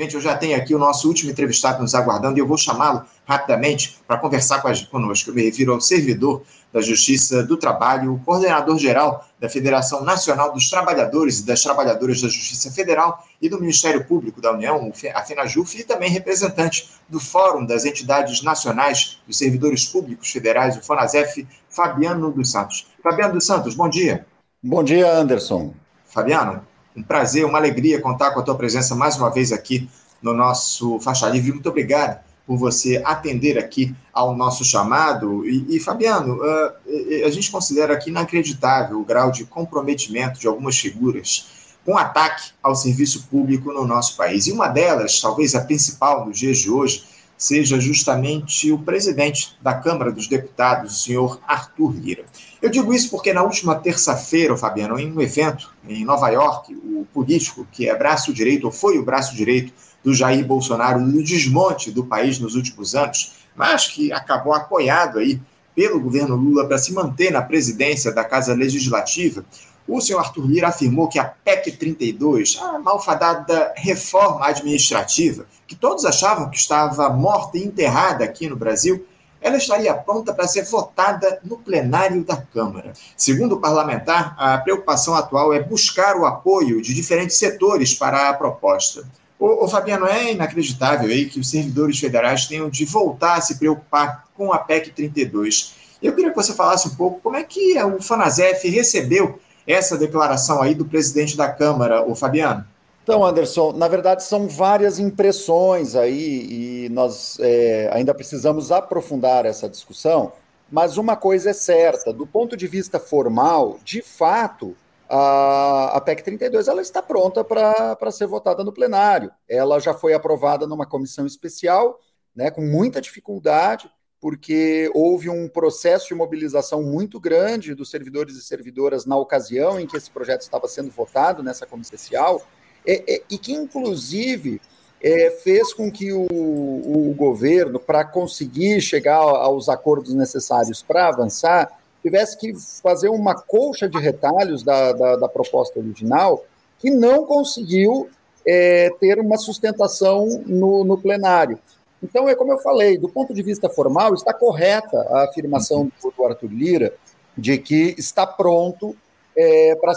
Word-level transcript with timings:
Gente, 0.00 0.14
eu 0.14 0.20
já 0.22 0.34
tenho 0.34 0.56
aqui 0.56 0.74
o 0.74 0.78
nosso 0.78 1.06
último 1.06 1.30
entrevistado 1.30 1.82
nos 1.82 1.94
aguardando 1.94 2.38
e 2.38 2.40
eu 2.40 2.46
vou 2.46 2.56
chamá-lo 2.56 3.04
rapidamente 3.26 4.00
para 4.08 4.16
conversar 4.16 4.62
com 4.62 4.68
a, 4.68 4.72
conosco. 4.86 5.28
Eu 5.28 5.34
me 5.34 5.42
refiro 5.42 5.74
ao 5.74 5.80
servidor 5.82 6.42
da 6.72 6.80
Justiça 6.80 7.42
do 7.42 7.54
Trabalho, 7.54 8.14
o 8.14 8.20
coordenador-geral 8.20 9.28
da 9.38 9.46
Federação 9.46 10.02
Nacional 10.02 10.54
dos 10.54 10.70
Trabalhadores 10.70 11.40
e 11.40 11.44
das 11.44 11.62
Trabalhadoras 11.62 12.22
da 12.22 12.28
Justiça 12.28 12.70
Federal 12.70 13.22
e 13.42 13.48
do 13.50 13.60
Ministério 13.60 14.02
Público 14.02 14.40
da 14.40 14.52
União, 14.52 14.90
a 15.14 15.22
FENAJUF, 15.22 15.78
e 15.78 15.84
também 15.84 16.08
representante 16.08 16.88
do 17.06 17.20
Fórum 17.20 17.66
das 17.66 17.84
Entidades 17.84 18.42
Nacionais 18.42 19.18
dos 19.26 19.36
Servidores 19.36 19.84
Públicos 19.84 20.30
Federais, 20.30 20.78
o 20.78 20.82
FONASEF, 20.82 21.46
Fabiano 21.68 22.32
dos 22.32 22.50
Santos. 22.50 22.86
Fabiano 23.02 23.34
dos 23.34 23.44
Santos, 23.44 23.74
bom 23.74 23.90
dia. 23.90 24.24
Bom 24.62 24.82
dia, 24.82 25.12
Anderson. 25.12 25.74
Fabiano, 26.06 26.64
um 26.96 27.02
prazer, 27.02 27.44
uma 27.44 27.58
alegria 27.58 28.00
contar 28.00 28.32
com 28.32 28.40
a 28.40 28.42
tua 28.42 28.54
presença 28.54 28.94
mais 28.94 29.16
uma 29.16 29.30
vez 29.30 29.52
aqui 29.52 29.88
no 30.20 30.34
nosso 30.34 30.98
Faixa 31.00 31.28
Livre. 31.28 31.52
Muito 31.52 31.68
obrigado 31.68 32.20
por 32.46 32.56
você 32.56 33.00
atender 33.04 33.58
aqui 33.58 33.94
ao 34.12 34.36
nosso 34.36 34.64
chamado. 34.64 35.46
E, 35.48 35.76
e 35.76 35.80
Fabiano, 35.80 36.36
uh, 36.36 37.26
a 37.26 37.30
gente 37.30 37.50
considera 37.50 37.94
aqui 37.94 38.10
inacreditável 38.10 39.00
o 39.00 39.04
grau 39.04 39.30
de 39.30 39.44
comprometimento 39.44 40.40
de 40.40 40.46
algumas 40.46 40.76
figuras 40.78 41.76
com 41.84 41.96
ataque 41.96 42.50
ao 42.62 42.74
serviço 42.74 43.26
público 43.30 43.72
no 43.72 43.86
nosso 43.86 44.16
país. 44.16 44.46
E 44.46 44.52
uma 44.52 44.68
delas, 44.68 45.20
talvez 45.20 45.54
a 45.54 45.60
principal 45.60 46.26
nos 46.26 46.38
dias 46.38 46.58
de 46.58 46.70
hoje, 46.70 47.04
seja 47.40 47.80
justamente 47.80 48.70
o 48.70 48.78
presidente 48.78 49.56
da 49.62 49.72
Câmara 49.72 50.12
dos 50.12 50.28
Deputados, 50.28 50.92
o 50.92 51.02
senhor 51.02 51.40
Arthur 51.48 51.94
Lira. 51.96 52.24
Eu 52.60 52.68
digo 52.68 52.92
isso 52.92 53.10
porque 53.10 53.32
na 53.32 53.42
última 53.42 53.74
terça-feira, 53.76 54.54
Fabiano, 54.58 54.98
em 54.98 55.10
um 55.10 55.22
evento 55.22 55.72
em 55.88 56.04
Nova 56.04 56.28
York, 56.28 56.74
o 56.74 57.06
político 57.14 57.66
que 57.72 57.88
é 57.88 57.96
braço 57.96 58.30
direito, 58.34 58.64
ou 58.64 58.70
foi 58.70 58.98
o 58.98 59.02
braço 59.02 59.34
direito 59.34 59.72
do 60.04 60.12
Jair 60.12 60.44
Bolsonaro 60.44 61.00
no 61.00 61.24
desmonte 61.24 61.90
do 61.90 62.04
país 62.04 62.38
nos 62.38 62.54
últimos 62.54 62.94
anos, 62.94 63.32
mas 63.56 63.88
que 63.88 64.12
acabou 64.12 64.52
apoiado 64.52 65.18
aí 65.18 65.40
pelo 65.74 65.98
governo 65.98 66.36
Lula 66.36 66.68
para 66.68 66.76
se 66.76 66.92
manter 66.92 67.32
na 67.32 67.40
presidência 67.40 68.12
da 68.12 68.22
Casa 68.22 68.52
Legislativa, 68.52 69.46
o 69.96 70.00
senhor 70.00 70.20
Arthur 70.20 70.46
Lira 70.46 70.68
afirmou 70.68 71.08
que 71.08 71.18
a 71.18 71.24
PEC 71.24 71.72
32, 71.72 72.58
a 72.60 72.78
malfadada 72.78 73.72
reforma 73.76 74.46
administrativa, 74.46 75.46
que 75.66 75.74
todos 75.74 76.04
achavam 76.04 76.48
que 76.48 76.56
estava 76.56 77.08
morta 77.10 77.58
e 77.58 77.64
enterrada 77.64 78.24
aqui 78.24 78.48
no 78.48 78.56
Brasil, 78.56 79.04
ela 79.40 79.56
estaria 79.56 79.94
pronta 79.94 80.34
para 80.34 80.46
ser 80.46 80.64
votada 80.64 81.40
no 81.42 81.56
plenário 81.56 82.22
da 82.22 82.36
Câmara. 82.36 82.92
Segundo 83.16 83.54
o 83.54 83.60
parlamentar, 83.60 84.34
a 84.38 84.58
preocupação 84.58 85.14
atual 85.14 85.52
é 85.52 85.62
buscar 85.62 86.16
o 86.16 86.26
apoio 86.26 86.82
de 86.82 86.94
diferentes 86.94 87.36
setores 87.36 87.94
para 87.94 88.28
a 88.28 88.34
proposta. 88.34 89.04
O, 89.38 89.66
Fabiano, 89.66 90.06
é 90.06 90.32
inacreditável 90.32 91.08
aí 91.08 91.24
que 91.24 91.40
os 91.40 91.48
servidores 91.48 91.98
federais 91.98 92.46
tenham 92.46 92.68
de 92.68 92.84
voltar 92.84 93.36
a 93.36 93.40
se 93.40 93.58
preocupar 93.58 94.26
com 94.36 94.52
a 94.52 94.58
PEC 94.58 94.90
32. 94.90 95.74
Eu 96.02 96.14
queria 96.14 96.30
que 96.30 96.36
você 96.36 96.52
falasse 96.52 96.88
um 96.88 96.94
pouco 96.94 97.20
como 97.22 97.36
é 97.36 97.42
que 97.42 97.82
o 97.82 98.02
FANASEF 98.02 98.68
recebeu 98.68 99.40
essa 99.72 99.96
declaração 99.96 100.62
aí 100.62 100.74
do 100.74 100.84
presidente 100.84 101.36
da 101.36 101.48
Câmara, 101.48 102.02
o 102.02 102.14
Fabiano. 102.14 102.64
Então, 103.02 103.24
Anderson, 103.24 103.72
na 103.72 103.88
verdade 103.88 104.22
são 104.22 104.46
várias 104.46 104.98
impressões 104.98 105.96
aí 105.96 106.84
e 106.84 106.88
nós 106.90 107.38
é, 107.40 107.90
ainda 107.92 108.14
precisamos 108.14 108.70
aprofundar 108.70 109.46
essa 109.46 109.68
discussão, 109.68 110.32
mas 110.70 110.96
uma 110.96 111.16
coisa 111.16 111.50
é 111.50 111.52
certa, 111.52 112.12
do 112.12 112.26
ponto 112.26 112.56
de 112.56 112.66
vista 112.66 113.00
formal, 113.00 113.78
de 113.82 114.02
fato, 114.02 114.76
a, 115.08 115.96
a 115.96 116.00
PEC 116.00 116.22
32 116.22 116.68
ela 116.68 116.80
está 116.80 117.02
pronta 117.02 117.42
para 117.42 118.10
ser 118.12 118.28
votada 118.28 118.62
no 118.62 118.72
plenário. 118.72 119.32
Ela 119.48 119.80
já 119.80 119.92
foi 119.92 120.14
aprovada 120.14 120.66
numa 120.68 120.86
comissão 120.86 121.26
especial, 121.26 121.98
né, 122.34 122.48
com 122.50 122.62
muita 122.62 123.00
dificuldade, 123.00 123.90
porque 124.20 124.90
houve 124.94 125.30
um 125.30 125.48
processo 125.48 126.08
de 126.08 126.14
mobilização 126.14 126.82
muito 126.82 127.18
grande 127.18 127.74
dos 127.74 127.90
servidores 127.90 128.36
e 128.36 128.42
servidoras 128.42 129.06
na 129.06 129.16
ocasião 129.16 129.80
em 129.80 129.86
que 129.86 129.96
esse 129.96 130.10
projeto 130.10 130.42
estava 130.42 130.68
sendo 130.68 130.90
votado 130.90 131.42
nessa 131.42 131.66
comissão 131.66 131.94
especial, 131.94 132.42
e, 132.86 133.02
e, 133.06 133.34
e 133.34 133.38
que, 133.38 133.52
inclusive, 133.52 134.60
é, 135.02 135.30
fez 135.30 135.72
com 135.72 135.90
que 135.90 136.12
o, 136.12 136.26
o 136.30 137.14
governo, 137.16 137.80
para 137.80 138.04
conseguir 138.04 138.80
chegar 138.80 139.16
aos 139.16 139.68
acordos 139.68 140.14
necessários 140.14 140.82
para 140.82 141.08
avançar, 141.08 141.80
tivesse 142.02 142.36
que 142.38 142.52
fazer 142.82 143.08
uma 143.08 143.34
colcha 143.34 143.88
de 143.88 143.98
retalhos 143.98 144.62
da, 144.62 144.92
da, 144.92 145.16
da 145.16 145.28
proposta 145.28 145.78
original, 145.78 146.44
que 146.78 146.90
não 146.90 147.24
conseguiu 147.24 148.08
é, 148.46 148.90
ter 149.00 149.18
uma 149.18 149.36
sustentação 149.36 150.42
no, 150.46 150.84
no 150.84 150.98
plenário. 150.98 151.58
Então, 152.02 152.28
é 152.28 152.34
como 152.34 152.52
eu 152.52 152.58
falei, 152.58 152.96
do 152.96 153.08
ponto 153.08 153.34
de 153.34 153.42
vista 153.42 153.68
formal, 153.68 154.14
está 154.14 154.32
correta 154.32 154.98
a 155.10 155.24
afirmação 155.24 155.90
do 156.02 156.24
Arthur 156.24 156.50
Lira 156.50 156.94
de 157.36 157.58
que 157.58 157.94
está 157.98 158.26
pronto 158.26 158.96
é, 159.36 159.74
para 159.76 159.92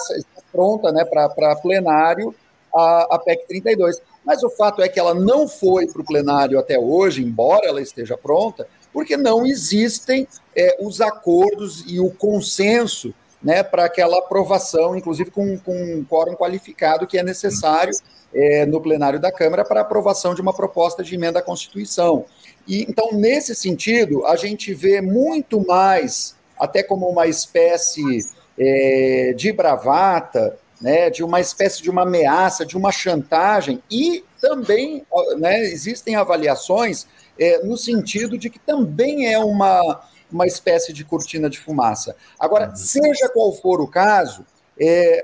pronta 0.52 0.92
né, 0.92 1.04
para 1.04 1.56
plenário 1.56 2.36
a, 2.74 3.16
a 3.16 3.20
PEC 3.20 3.48
32. 3.48 4.02
Mas 4.26 4.44
o 4.44 4.50
fato 4.50 4.82
é 4.82 4.88
que 4.88 5.00
ela 5.00 5.14
não 5.14 5.48
foi 5.48 5.88
para 5.88 6.02
o 6.02 6.06
plenário 6.06 6.60
até 6.60 6.80
hoje, 6.80 7.24
embora 7.24 7.68
ela 7.68 7.82
esteja 7.82 8.18
pronta, 8.18 8.68
porque 8.92 9.18
não 9.18 9.46
existem 9.46 10.28
é, 10.56 10.78
os 10.80 11.02
acordos 11.02 11.84
e 11.88 12.00
o 12.00 12.12
consenso 12.12 13.14
né, 13.42 13.62
para 13.62 13.86
aquela 13.86 14.20
aprovação, 14.20 14.96
inclusive 14.96 15.30
com, 15.30 15.58
com 15.60 15.74
um 15.74 16.06
quórum 16.06 16.36
qualificado 16.36 17.06
que 17.06 17.18
é 17.18 17.24
necessário 17.24 17.94
é, 18.34 18.66
no 18.66 18.82
plenário 18.82 19.20
da 19.20 19.32
Câmara 19.32 19.64
para 19.64 19.82
aprovação 19.82 20.34
de 20.34 20.42
uma 20.42 20.54
proposta 20.54 21.04
de 21.04 21.16
emenda 21.16 21.40
à 21.40 21.42
Constituição. 21.42 22.26
E, 22.68 22.84
então, 22.84 23.10
nesse 23.12 23.56
sentido, 23.56 24.26
a 24.26 24.36
gente 24.36 24.74
vê 24.74 25.02
muito 25.02 25.66
mais, 25.66 26.36
até 26.60 26.82
como 26.82 27.08
uma 27.08 27.28
espécie 27.28 28.20
é, 28.58 29.34
de 29.36 29.52
bravata, 29.52 30.58
né, 30.82 31.10
de 31.10 31.24
uma 31.24 31.40
espécie 31.40 31.82
de 31.82 31.90
uma 31.90 32.02
ameaça, 32.02 32.66
de 32.66 32.76
uma 32.76 32.92
chantagem, 32.92 33.82
e 33.90 34.24
também 34.42 35.06
né, 35.38 35.62
existem 35.62 36.16
avaliações 36.16 37.08
é, 37.40 37.64
no 37.64 37.78
sentido 37.78 38.38
de 38.38 38.50
que 38.50 38.60
também 38.60 39.32
é 39.32 39.40
uma, 39.40 40.02
uma 40.32 40.46
espécie 40.46 40.92
de 40.92 41.06
cortina 41.06 41.50
de 41.50 41.60
fumaça. 41.60 42.16
Agora, 42.38 42.70
uhum. 42.70 42.76
seja 42.76 43.30
qual 43.30 43.54
for 43.54 43.80
o 43.80 43.88
caso, 43.88 44.46
é, 44.80 45.24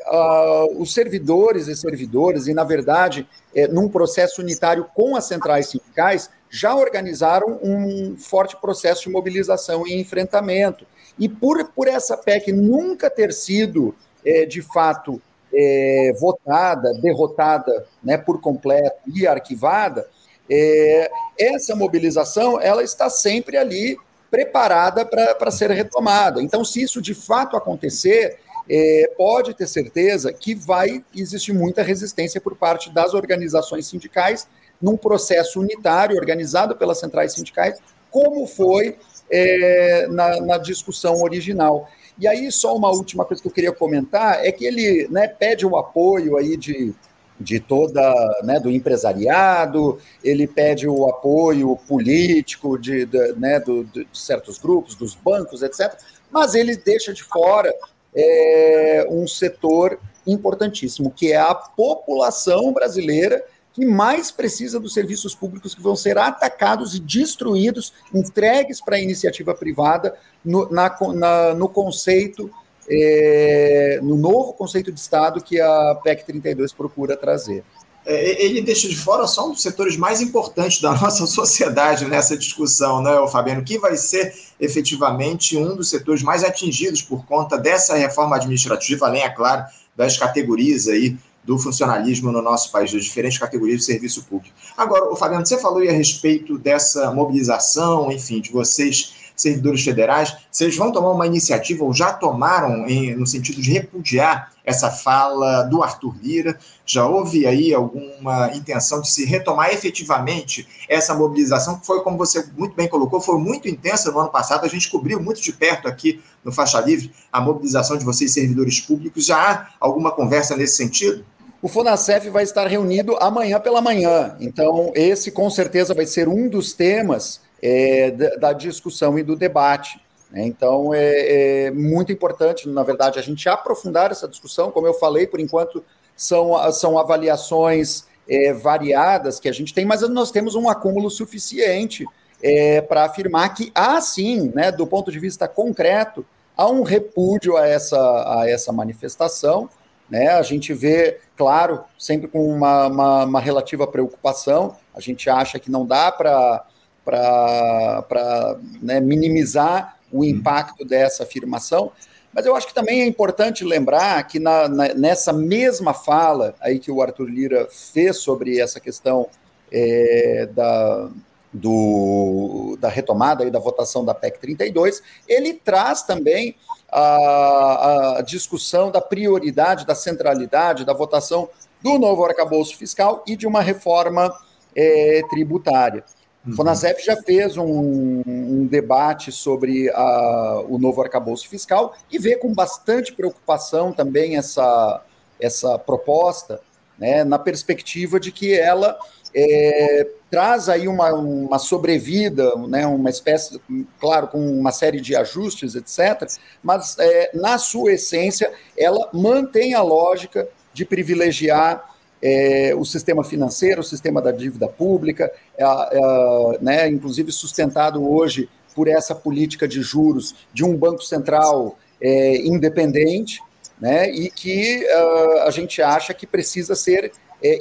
os 0.78 0.94
servidores 0.94 1.68
e 1.68 1.76
servidoras, 1.76 2.48
e 2.48 2.54
na 2.54 2.64
verdade, 2.64 3.28
é, 3.56 3.68
num 3.68 3.90
processo 3.90 4.42
unitário 4.42 4.86
com 4.94 5.16
as 5.16 5.26
centrais 5.26 5.68
sindicais, 5.68 6.30
já 6.50 6.76
organizaram 6.76 7.60
um 7.62 8.18
forte 8.18 8.56
processo 8.60 9.04
de 9.04 9.10
mobilização 9.10 9.86
e 9.88 10.00
enfrentamento. 10.00 10.86
E 11.18 11.28
por, 11.28 11.64
por 11.70 11.88
essa 11.88 12.18
PEC 12.18 12.52
nunca 12.52 13.10
ter 13.10 13.34
sido, 13.34 13.96
é, 14.26 14.46
de 14.46 14.62
fato, 14.62 15.22
é, 15.54 16.14
votada, 16.20 16.94
derrotada 17.02 17.86
né, 18.04 18.18
por 18.18 18.40
completo 18.40 18.98
e 19.14 19.28
arquivada, 19.28 20.08
é, 20.50 21.12
essa 21.38 21.76
mobilização 21.76 22.60
ela 22.60 22.84
está 22.84 23.10
sempre 23.10 23.58
ali 23.58 23.98
preparada 24.32 25.06
para 25.06 25.52
ser 25.52 25.72
retomada. 25.72 26.42
Então, 26.42 26.64
se 26.64 26.82
isso 26.82 27.02
de 27.02 27.14
fato 27.14 27.58
acontecer, 27.58 28.40
é, 28.70 29.12
pode 29.18 29.54
ter 29.56 29.68
certeza 29.68 30.32
que 30.32 30.54
vai 30.54 31.04
existir 31.16 31.54
muita 31.54 31.82
resistência 31.82 32.40
por 32.40 32.56
parte 32.56 32.94
das 32.94 33.14
organizações 33.14 33.88
sindicais 33.88 34.48
num 34.80 34.96
processo 34.96 35.60
unitário 35.60 36.16
organizado 36.16 36.76
pelas 36.76 37.00
centrais 37.00 37.34
sindicais, 37.34 37.80
como 38.12 38.46
foi 38.46 38.98
é, 39.32 40.08
na, 40.08 40.40
na, 40.40 40.58
discussão 40.58 41.22
original. 41.22 41.90
E 42.18 42.28
aí, 42.28 42.52
só 42.52 42.76
uma 42.76 42.90
última 42.90 43.26
coisa 43.26 43.42
que 43.42 43.48
eu 43.48 43.52
queria 43.52 43.72
comentar 43.72 44.46
é 44.46 44.52
que 44.52 44.66
ele 44.66 45.08
né, 45.10 45.28
pede 45.28 45.66
o 45.66 45.76
apoio 45.76 46.38
aí 46.38 46.56
de, 46.56 46.94
de 47.40 47.60
toda, 47.60 48.02
né, 48.44 48.60
do 48.60 48.70
empresariado, 48.70 50.00
ele 50.24 50.48
pede 50.48 50.88
o 50.88 51.08
apoio 51.08 51.76
político 51.88 52.78
de, 52.78 53.06
de 53.06 53.34
né, 53.34 53.60
do, 53.60 53.84
de 53.84 54.08
certos 54.14 54.58
grupos, 54.58 54.96
dos 54.96 55.16
bancos, 55.16 55.62
etc., 55.62 55.94
mas 56.32 56.54
ele 56.54 56.76
deixa 56.78 57.12
de 57.12 57.24
fora 57.24 57.74
é, 58.16 59.08
um 59.10 59.28
setor 59.28 60.00
importantíssimo, 60.26 61.12
que 61.12 61.32
é 61.32 61.38
a 61.38 61.54
população 61.54 62.74
brasileira 62.74 63.44
que 63.74 63.86
mais 63.86 64.32
precisa 64.32 64.80
dos 64.80 64.94
serviços 64.94 65.36
públicos 65.36 65.74
que 65.74 65.82
vão 65.82 65.96
ser 65.96 66.18
atacados 66.18 66.96
e 66.96 67.00
destruídos, 67.00 67.94
entregues 68.14 68.82
para 68.82 68.98
a 68.98 69.00
iniciativa 69.00 69.54
privada 69.54 70.16
no, 70.44 70.70
na, 70.70 70.98
na, 71.14 71.54
no 71.54 71.70
conceito, 71.70 72.52
é, 72.90 74.00
no 74.02 74.18
novo 74.18 74.54
conceito 74.54 74.92
de 74.92 75.00
Estado 75.00 75.42
que 75.42 75.62
a 75.62 75.96
PEC 76.04 76.26
32 76.26 76.74
procura 76.74 77.16
trazer. 77.16 77.64
É, 78.06 78.44
ele 78.44 78.62
deixa 78.62 78.88
de 78.88 78.96
fora 78.96 79.28
só 79.28 79.48
um 79.48 79.52
dos 79.52 79.62
setores 79.62 79.98
mais 79.98 80.22
importantes 80.22 80.82
da 80.82 80.92
nossa 81.00 81.26
sociedade 81.28 82.06
nessa 82.06 82.38
discussão, 82.38 83.02
né, 83.02 83.12
Fabiano? 83.32 83.64
Que 83.64 83.78
vai 83.78 83.96
ser 83.98 84.34
efetivamente 84.60 85.58
um 85.58 85.76
dos 85.76 85.90
setores 85.90 86.24
mais 86.24 86.44
atingidos 86.44 87.02
por 87.02 87.26
conta 87.26 87.58
dessa 87.58 87.96
reforma 87.96 88.36
administrativa, 88.36 89.08
além, 89.08 89.22
é 89.22 89.30
claro, 89.30 89.66
das 89.96 90.18
categorias 90.18 90.88
aí 90.88 91.18
do 91.44 91.58
funcionalismo 91.58 92.32
no 92.32 92.42
nosso 92.42 92.72
país, 92.72 92.92
das 92.92 93.04
diferentes 93.04 93.38
categorias 93.38 93.80
de 93.80 93.86
serviço 93.86 94.24
público. 94.26 94.54
Agora, 94.78 95.12
o 95.12 95.16
Fabiano, 95.16 95.46
você 95.46 95.58
falou 95.58 95.80
aí 95.80 95.90
a 95.90 95.94
respeito 95.94 96.58
dessa 96.58 97.12
mobilização, 97.12 98.12
enfim, 98.12 98.40
de 98.40 98.52
vocês 98.52 99.16
servidores 99.42 99.84
federais, 99.84 100.36
vocês 100.52 100.76
vão 100.76 100.92
tomar 100.92 101.12
uma 101.12 101.26
iniciativa, 101.26 101.84
ou 101.84 101.94
já 101.94 102.12
tomaram, 102.14 102.88
em, 102.88 103.16
no 103.16 103.26
sentido 103.26 103.62
de 103.62 103.72
repudiar 103.72 104.52
essa 104.64 104.92
fala 104.92 105.64
do 105.64 105.82
Arthur 105.82 106.16
Lira? 106.22 106.60
Já 106.86 107.06
houve 107.06 107.46
aí 107.46 107.74
alguma 107.74 108.52
intenção 108.54 109.02
de 109.02 109.10
se 109.10 109.26
retomar 109.26 109.72
efetivamente 109.72 110.68
essa 110.88 111.14
mobilização, 111.14 111.80
que 111.80 111.86
foi, 111.86 112.02
como 112.02 112.18
você 112.18 112.46
muito 112.58 112.76
bem 112.76 112.88
colocou, 112.88 113.22
foi 113.22 113.38
muito 113.38 113.68
intensa 113.68 114.12
no 114.12 114.20
ano 114.20 114.30
passado, 114.30 114.66
a 114.66 114.70
gente 114.70 114.90
cobriu 114.90 115.20
muito 115.22 115.42
de 115.42 115.52
perto 115.52 115.88
aqui 115.88 116.22
no 116.44 116.52
Faixa 116.52 116.80
Livre 116.80 117.12
a 117.32 117.42
mobilização 117.42 117.98
de 117.98 118.06
vocês, 118.06 118.32
servidores 118.32 118.80
públicos. 118.80 119.26
Já 119.26 119.38
há 119.38 119.68
alguma 119.80 120.12
conversa 120.12 120.56
nesse 120.56 120.78
sentido? 120.78 121.26
O 121.62 121.68
FONACEF 121.68 122.30
vai 122.30 122.44
estar 122.44 122.68
reunido 122.68 123.18
amanhã 123.20 123.60
pela 123.60 123.82
manhã, 123.82 124.36
então 124.40 124.94
esse 124.96 125.30
com 125.30 125.50
certeza 125.50 125.94
vai 125.94 126.06
ser 126.06 126.30
um 126.30 126.48
dos 126.48 126.72
temas 126.72 127.42
é, 127.62 128.12
da, 128.12 128.54
discussão 128.54 129.18
e 129.18 129.24
do 129.24 129.36
debate. 129.36 130.00
Né? 130.32 130.46
Então, 130.46 130.94
é, 130.94 131.66
é, 131.66 131.72
muito 131.72 132.12
importante, 132.12 132.68
na 132.68 132.84
verdade, 132.84 133.20
a 133.20 133.22
gente 133.22 133.48
aprofundar 133.50 134.12
essa 134.12 134.28
discussão. 134.28 134.72
Como 134.72 134.88
eu 134.88 134.94
falei, 134.94 135.28
por 135.28 135.40
enquanto, 135.40 135.84
são, 136.16 136.72
são 136.72 137.00
avaliações 137.00 138.06
é, 138.28 138.54
variadas 138.54 139.40
que 139.40 139.50
a 139.50 139.52
gente 139.52 139.74
tem, 139.74 139.86
mas 139.86 140.02
nós 140.10 140.32
temos 140.32 140.56
um 140.56 140.70
acúmulo 140.70 141.10
suficiente 141.10 142.06
é, 142.42 142.82
para 142.82 143.06
afirmar 143.06 143.54
que 143.54 143.72
há 143.74 144.00
sim, 144.00 144.52
né, 144.54 144.72
do 144.72 144.86
ponto 144.86 145.12
de 145.12 145.20
vista 145.20 145.48
concreto, 145.48 146.26
há 146.56 146.70
um 146.70 146.84
repúdio 146.84 147.58
a 147.58 147.68
essa, 147.68 147.98
a 147.98 148.50
essa 148.50 148.72
manifestação. 148.72 149.70
Né? 150.10 150.30
A 150.30 150.42
gente 150.42 150.74
vê, 150.74 151.20
claro, 151.38 151.84
sempre 151.98 152.28
com 152.28 152.48
uma, 152.48 152.88
uma, 152.88 153.24
uma 153.26 153.40
relativa 153.40 153.88
preocupação, 153.88 154.76
a 154.94 155.00
gente 155.00 155.30
acha 155.30 155.60
que 155.60 155.72
não 155.72 155.86
dá 155.86 156.12
para 156.12 156.66
para 157.10 158.58
né, 158.82 159.00
minimizar 159.00 159.98
o 160.12 160.24
impacto 160.24 160.86
dessa 160.86 161.24
afirmação. 161.24 161.92
Mas 162.32 162.46
eu 162.46 162.56
acho 162.56 162.68
que 162.68 162.74
também 162.74 163.02
é 163.02 163.08
importante 163.08 163.64
lembrar 163.64 164.22
que 164.28 164.40
na, 164.40 164.68
na, 164.68 164.94
nessa 164.94 165.34
mesma 165.34 165.94
fala 165.94 166.54
aí 166.62 166.78
que 166.78 166.92
o 166.92 167.02
Arthur 167.02 167.28
Lira 167.28 167.68
fez 167.72 168.18
sobre 168.18 168.60
essa 168.60 168.80
questão 168.80 169.28
é, 169.72 170.48
da, 170.54 171.10
do, 171.52 172.78
da 172.80 172.88
retomada 172.88 173.44
e 173.44 173.52
da 173.52 173.60
votação 173.60 174.06
da 174.06 174.14
PEC 174.14 174.40
32, 174.40 175.02
ele 175.28 175.54
traz 175.54 176.04
também 176.04 176.56
a, 176.92 178.18
a 178.18 178.22
discussão 178.22 178.92
da 178.92 179.02
prioridade, 179.02 179.86
da 179.86 179.96
centralidade 179.96 180.86
da 180.86 180.94
votação 180.94 181.50
do 181.82 181.98
novo 181.98 182.26
arcabouço 182.26 182.78
fiscal 182.78 183.24
e 183.26 183.36
de 183.36 183.48
uma 183.48 183.62
reforma 183.62 184.32
é, 184.76 185.22
tributária. 185.30 186.04
O 186.48 186.54
Fonasef 186.54 187.04
já 187.04 187.18
fez 187.18 187.58
um, 187.58 188.22
um 188.26 188.66
debate 188.66 189.32
sobre 189.32 189.90
a, 189.90 190.64
o 190.68 190.78
novo 190.78 191.02
arcabouço 191.02 191.48
fiscal 191.50 191.94
e 192.10 192.18
vê 192.18 192.38
com 192.38 192.54
bastante 192.54 193.14
preocupação 193.14 193.92
também 193.92 194.38
essa, 194.38 195.04
essa 195.40 195.78
proposta, 195.78 196.62
né, 196.98 197.24
na 197.24 197.38
perspectiva 197.38 198.20
de 198.20 198.32
que 198.32 198.58
ela 198.58 198.98
é, 199.34 200.08
traz 200.30 200.70
aí 200.70 200.88
uma, 200.88 201.14
uma 201.14 201.60
sobrevida, 201.60 202.56
né, 202.68 202.86
uma 202.88 203.10
espécie, 203.10 203.60
claro, 204.00 204.28
com 204.28 204.40
uma 204.40 204.72
série 204.72 205.02
de 205.02 205.16
ajustes, 205.16 205.76
etc., 205.76 206.28
mas 206.64 206.98
é, 207.00 207.32
na 207.34 207.58
sua 207.58 207.94
essência 207.94 208.52
ela 208.78 209.10
mantém 209.14 209.74
a 209.74 209.82
lógica 209.82 210.48
de 210.74 210.86
privilegiar 210.86 211.96
é, 212.22 212.74
o 212.76 212.84
sistema 212.84 213.24
financeiro, 213.24 213.82
o 213.82 213.84
sistema 213.84 214.22
da 214.22 214.32
dívida 214.32 214.68
pública, 214.68 215.32
é, 215.58 215.64
é, 215.64 216.58
né, 216.62 216.90
inclusive 216.90 217.32
sustentado 217.32 218.08
hoje 218.10 218.50
por 218.76 218.88
essa 218.88 219.16
política 219.16 219.68
de 219.68 219.82
juros 219.82 220.36
de 220.54 220.64
um 220.64 220.76
Banco 220.76 221.02
Central 221.02 221.78
é, 222.02 222.38
independente, 222.38 223.42
né, 223.80 224.10
e 224.10 224.30
que 224.30 224.86
uh, 224.86 225.42
a 225.44 225.52
gente 225.52 225.82
acha 225.82 226.14
que 226.14 226.28
precisa 226.28 226.76
ser 226.76 227.14
é, 227.42 227.60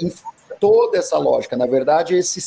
toda 0.59 0.99
essa 0.99 1.17
lógica. 1.17 1.57
Na 1.57 1.67
verdade, 1.67 2.17
esse, 2.17 2.41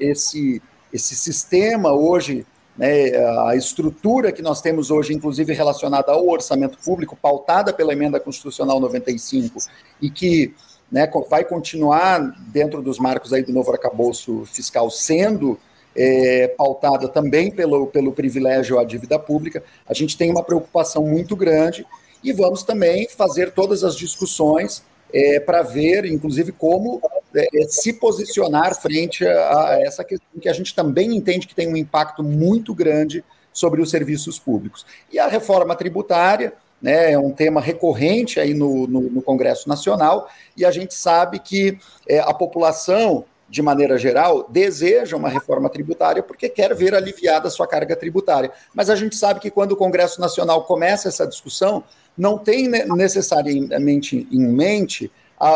esse, 0.00 0.60
esse 0.92 1.14
sistema 1.14 1.92
hoje, 1.92 2.44
né, 2.76 3.16
a 3.46 3.54
estrutura 3.54 4.32
que 4.32 4.42
nós 4.42 4.60
temos 4.60 4.90
hoje, 4.90 5.14
inclusive 5.14 5.52
relacionada 5.52 6.10
ao 6.10 6.28
orçamento 6.28 6.76
público, 6.78 7.16
pautada 7.16 7.72
pela 7.72 7.92
emenda 7.92 8.18
constitucional 8.18 8.80
95, 8.80 9.60
e 10.02 10.10
que 10.10 10.52
né, 10.90 11.10
vai 11.28 11.44
continuar 11.44 12.20
dentro 12.48 12.82
dos 12.82 12.98
marcos 12.98 13.32
aí 13.32 13.42
do 13.42 13.52
novo 13.52 13.72
arcabouço 13.72 14.44
fiscal 14.46 14.90
sendo 14.90 15.58
é, 15.96 16.48
pautada 16.48 17.08
também 17.08 17.50
pelo, 17.50 17.86
pelo 17.86 18.12
privilégio 18.12 18.78
à 18.78 18.84
dívida 18.84 19.18
pública, 19.18 19.62
a 19.86 19.94
gente 19.94 20.16
tem 20.16 20.30
uma 20.30 20.42
preocupação 20.42 21.06
muito 21.06 21.36
grande 21.36 21.86
e 22.22 22.32
vamos 22.32 22.62
também 22.62 23.08
fazer 23.08 23.52
todas 23.52 23.84
as 23.84 23.94
discussões 23.94 24.82
é, 25.12 25.38
para 25.38 25.62
ver, 25.62 26.04
inclusive, 26.06 26.50
como 26.50 27.00
é, 27.34 27.46
se 27.68 27.92
posicionar 27.92 28.74
frente 28.74 29.24
a, 29.24 29.68
a 29.68 29.82
essa 29.82 30.02
questão 30.02 30.40
que 30.40 30.48
a 30.48 30.52
gente 30.52 30.74
também 30.74 31.14
entende 31.14 31.46
que 31.46 31.54
tem 31.54 31.68
um 31.68 31.76
impacto 31.76 32.22
muito 32.22 32.74
grande 32.74 33.24
sobre 33.52 33.80
os 33.80 33.90
serviços 33.90 34.38
públicos. 34.38 34.84
E 35.12 35.18
a 35.18 35.28
reforma 35.28 35.76
tributária, 35.76 36.54
né, 36.84 37.12
é 37.12 37.18
um 37.18 37.30
tema 37.30 37.62
recorrente 37.62 38.38
aí 38.38 38.52
no, 38.52 38.86
no, 38.86 39.00
no, 39.00 39.22
Congresso 39.22 39.66
Nacional, 39.66 40.28
e 40.54 40.66
a 40.66 40.70
gente 40.70 40.92
sabe 40.92 41.38
que 41.38 41.78
é, 42.06 42.18
a 42.18 42.34
população, 42.34 43.24
de 43.48 43.62
maneira 43.62 43.96
geral, 43.96 44.46
deseja 44.50 45.16
uma 45.16 45.30
reforma 45.30 45.70
tributária 45.70 46.22
porque 46.22 46.46
quer 46.46 46.74
ver 46.74 46.94
aliviada 46.94 47.48
a 47.48 47.50
sua 47.50 47.66
carga 47.66 47.96
tributária. 47.96 48.52
Mas 48.74 48.90
a 48.90 48.96
gente 48.96 49.16
sabe 49.16 49.40
que 49.40 49.50
quando 49.50 49.72
o 49.72 49.76
Congresso 49.76 50.20
Nacional 50.20 50.64
começa 50.64 51.08
essa 51.08 51.26
discussão, 51.26 51.82
não 52.18 52.36
tem 52.36 52.68
necessariamente 52.68 54.28
em 54.30 54.46
mente 54.46 55.10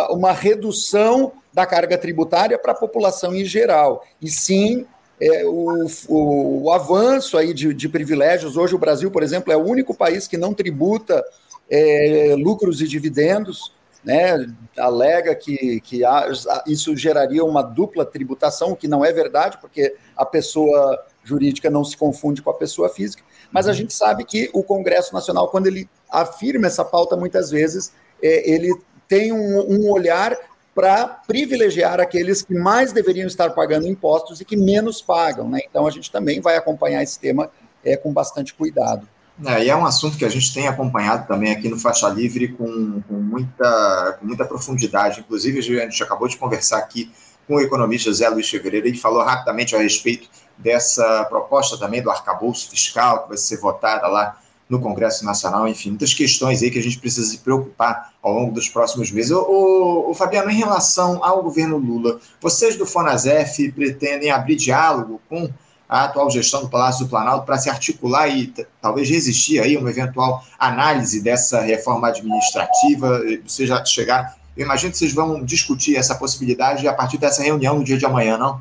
uma 0.08 0.32
redução 0.32 1.32
da 1.52 1.66
carga 1.66 1.98
tributária 1.98 2.58
para 2.58 2.72
a 2.72 2.74
população 2.74 3.34
em 3.34 3.44
geral, 3.44 4.02
e 4.22 4.30
sim 4.30 4.86
é, 5.20 5.44
o, 5.44 5.86
o, 6.08 6.62
o, 6.64 6.70
avanço 6.70 7.36
aí 7.36 7.52
de, 7.52 7.74
de, 7.74 7.88
privilégios. 7.88 8.56
Hoje 8.56 8.74
o 8.74 8.78
Brasil, 8.78 9.10
por 9.10 9.22
exemplo, 9.22 9.52
é 9.52 9.56
o 9.56 9.64
único 9.64 9.94
país 9.94 10.28
que 10.28 10.36
não 10.36 10.54
tributa 10.54 11.24
é, 11.68 12.34
lucros 12.38 12.80
e 12.80 12.86
dividendos, 12.86 13.72
né? 14.04 14.46
alega 14.76 15.34
que, 15.34 15.80
que 15.80 16.04
há, 16.04 16.28
isso 16.66 16.96
geraria 16.96 17.44
uma 17.44 17.62
dupla 17.62 18.04
tributação, 18.04 18.72
o 18.72 18.76
que 18.76 18.86
não 18.86 19.04
é 19.04 19.12
verdade, 19.12 19.58
porque 19.60 19.94
a 20.16 20.24
pessoa 20.24 21.04
jurídica 21.24 21.68
não 21.68 21.84
se 21.84 21.96
confunde 21.96 22.40
com 22.40 22.50
a 22.50 22.54
pessoa 22.54 22.88
física, 22.88 23.22
mas 23.50 23.66
a 23.66 23.70
uhum. 23.70 23.76
gente 23.76 23.92
sabe 23.92 24.24
que 24.24 24.48
o 24.52 24.62
Congresso 24.62 25.12
Nacional, 25.12 25.48
quando 25.48 25.66
ele 25.66 25.88
afirma 26.08 26.66
essa 26.66 26.84
pauta, 26.84 27.16
muitas 27.16 27.50
vezes 27.50 27.92
é, 28.22 28.50
ele 28.50 28.72
tem 29.08 29.32
um, 29.32 29.60
um 29.68 29.90
olhar 29.90 30.36
para 30.78 31.06
privilegiar 31.26 31.98
aqueles 31.98 32.40
que 32.40 32.54
mais 32.54 32.92
deveriam 32.92 33.26
estar 33.26 33.50
pagando 33.50 33.88
impostos 33.88 34.40
e 34.40 34.44
que 34.44 34.56
menos 34.56 35.02
pagam. 35.02 35.48
Né? 35.48 35.58
Então, 35.68 35.88
a 35.88 35.90
gente 35.90 36.08
também 36.08 36.40
vai 36.40 36.56
acompanhar 36.56 37.02
esse 37.02 37.18
tema 37.18 37.50
é, 37.84 37.96
com 37.96 38.12
bastante 38.12 38.54
cuidado. 38.54 39.08
É, 39.44 39.64
e 39.64 39.70
é 39.70 39.74
um 39.74 39.84
assunto 39.84 40.16
que 40.16 40.24
a 40.24 40.28
gente 40.28 40.54
tem 40.54 40.68
acompanhado 40.68 41.26
também 41.26 41.50
aqui 41.50 41.68
no 41.68 41.76
Faixa 41.76 42.08
Livre 42.08 42.52
com, 42.52 43.02
com, 43.08 43.14
muita, 43.14 44.18
com 44.20 44.26
muita 44.26 44.44
profundidade. 44.44 45.18
Inclusive, 45.18 45.58
a 45.80 45.82
gente 45.82 46.00
acabou 46.00 46.28
de 46.28 46.36
conversar 46.36 46.78
aqui 46.78 47.10
com 47.48 47.56
o 47.56 47.60
economista 47.60 48.12
Zé 48.12 48.28
Luiz 48.28 48.48
Fevereiro, 48.48 48.86
ele 48.86 48.98
falou 48.98 49.24
rapidamente 49.24 49.74
a 49.74 49.80
respeito 49.80 50.28
dessa 50.56 51.24
proposta 51.24 51.76
também 51.76 52.00
do 52.00 52.10
arcabouço 52.10 52.70
fiscal, 52.70 53.24
que 53.24 53.30
vai 53.30 53.36
ser 53.36 53.58
votada 53.58 54.06
lá 54.06 54.38
no 54.68 54.80
Congresso 54.80 55.24
Nacional, 55.24 55.66
enfim, 55.66 55.90
muitas 55.90 56.12
questões 56.12 56.62
aí 56.62 56.70
que 56.70 56.78
a 56.78 56.82
gente 56.82 56.98
precisa 56.98 57.26
se 57.26 57.38
preocupar 57.38 58.12
ao 58.22 58.32
longo 58.32 58.52
dos 58.52 58.68
próximos 58.68 59.10
meses. 59.10 59.30
O, 59.32 60.12
Fabiano, 60.14 60.50
em 60.50 60.56
relação 60.56 61.24
ao 61.24 61.42
governo 61.42 61.78
Lula, 61.78 62.20
vocês 62.40 62.76
do 62.76 62.84
Fonasef 62.84 63.72
pretendem 63.72 64.30
abrir 64.30 64.56
diálogo 64.56 65.20
com 65.28 65.48
a 65.88 66.04
atual 66.04 66.30
gestão 66.30 66.60
do 66.60 66.68
Palácio 66.68 67.06
do 67.06 67.08
Planalto 67.08 67.46
para 67.46 67.56
se 67.56 67.70
articular 67.70 68.28
e 68.28 68.52
talvez 68.80 69.08
resistir 69.08 69.58
aí 69.58 69.74
uma 69.76 69.88
eventual 69.88 70.44
análise 70.58 71.22
dessa 71.22 71.62
reforma 71.62 72.08
administrativa, 72.08 73.22
vocês 73.46 73.66
já 73.66 73.82
chegar, 73.86 74.36
eu 74.54 74.64
imagino 74.64 74.92
que 74.92 74.98
vocês 74.98 75.14
vão 75.14 75.42
discutir 75.42 75.96
essa 75.96 76.14
possibilidade 76.14 76.86
a 76.86 76.92
partir 76.92 77.16
dessa 77.16 77.42
reunião 77.42 77.78
no 77.78 77.84
dia 77.84 77.96
de 77.96 78.04
amanhã, 78.04 78.36
não? 78.36 78.60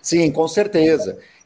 Sim, 0.00 0.30
com 0.30 0.46
certeza. 0.48 1.12
É, 1.12 1.37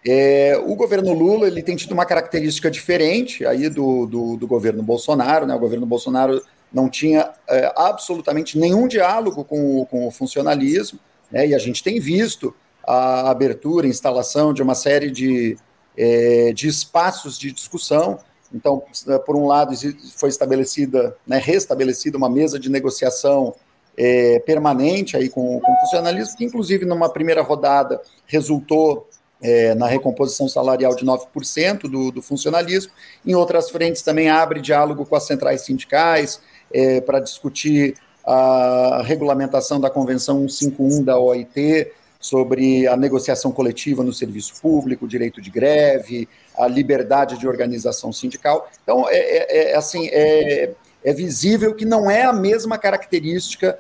o 0.67 0.75
governo 0.75 1.13
Lula 1.13 1.47
ele 1.47 1.63
tem 1.63 1.77
tido 1.77 1.93
uma 1.93 2.05
característica 2.05 2.71
diferente 2.71 3.47
aí 3.47 3.69
do, 3.69 4.07
do, 4.07 4.37
do 4.37 4.47
governo 4.47 4.83
Bolsonaro, 4.83 5.47
né? 5.47 5.55
O 5.55 5.61
governo 5.61 5.87
Bolsonaro 5.87 6.43
não 6.73 6.89
tinha 6.89 7.31
é, 7.49 7.73
absolutamente 7.77 8.59
nenhum 8.59 8.89
diálogo 8.89 9.45
com, 9.45 9.85
com 9.87 10.09
o 10.09 10.11
funcionalismo, 10.11 10.99
né? 11.31 11.47
E 11.47 11.55
a 11.55 11.59
gente 11.59 11.83
tem 11.83 12.01
visto 12.01 12.55
a 12.85 13.31
abertura, 13.31 13.87
a 13.87 13.91
instalação 13.91 14.53
de 14.53 14.63
uma 14.63 14.75
série 14.75 15.11
de, 15.11 15.57
é, 15.97 16.53
de 16.53 16.69
espaços 16.69 17.39
de 17.39 17.53
discussão. 17.53 18.19
Então, 18.53 18.83
por 19.25 19.37
um 19.37 19.47
lado, 19.47 19.73
foi 20.17 20.29
estabelecida, 20.29 21.17
né, 21.27 21.39
restabelecida 21.39 22.19
uma 22.19 22.29
mesa 22.29 22.59
de 22.59 22.69
negociação 22.69 23.55
é, 23.97 24.39
permanente 24.41 25.17
aí 25.17 25.29
com, 25.29 25.61
com 25.61 25.73
o 25.73 25.81
funcionalismo, 25.81 26.37
que 26.37 26.45
inclusive 26.45 26.85
numa 26.85 27.09
primeira 27.09 27.43
rodada 27.43 28.01
resultou 28.27 29.09
é, 29.43 29.75
na 29.75 29.87
recomposição 29.87 30.49
salarial 30.49 30.95
de 30.95 31.05
9% 31.05 31.83
do, 31.83 32.13
do 32.13 32.23
funcionalismo. 32.23 32.93
Em 33.27 33.35
outras 33.35 33.69
frentes 33.71 34.03
também 34.03 34.31
abre 34.31 34.61
diálogo 34.61 35.05
com 35.05 35.17
as 35.17 35.25
centrais 35.25 35.63
sindicais 35.63 36.41
é, 36.73 37.01
para 37.01 37.19
discutir 37.19 37.95
a 38.25 39.03
regulamentação 39.05 39.81
da 39.81 39.91
Convenção 39.91 40.49
151 40.49 41.03
da 41.03 41.19
OIT 41.19 41.91
sobre 42.21 42.87
a 42.87 42.97
negociação 42.97 43.51
coletiva 43.51 44.05
no 44.05 44.13
serviço 44.13 44.63
público, 44.63 45.09
direito 45.09 45.41
de 45.41 45.51
greve, 45.51 46.29
a 46.57 46.69
liberdade 46.69 47.37
de 47.37 47.49
organização 47.49 48.13
sindical. 48.13 48.71
Então, 48.81 49.09
é, 49.09 49.17
é, 49.17 49.73
é 49.73 49.77
assim, 49.77 50.09
é, 50.13 50.71
é, 51.05 51.13
visível 51.13 51.75
que 51.75 51.85
não 51.85 52.09
é 52.09 52.23
a 52.23 52.33
mesma 52.33 52.79
característica 52.79 53.77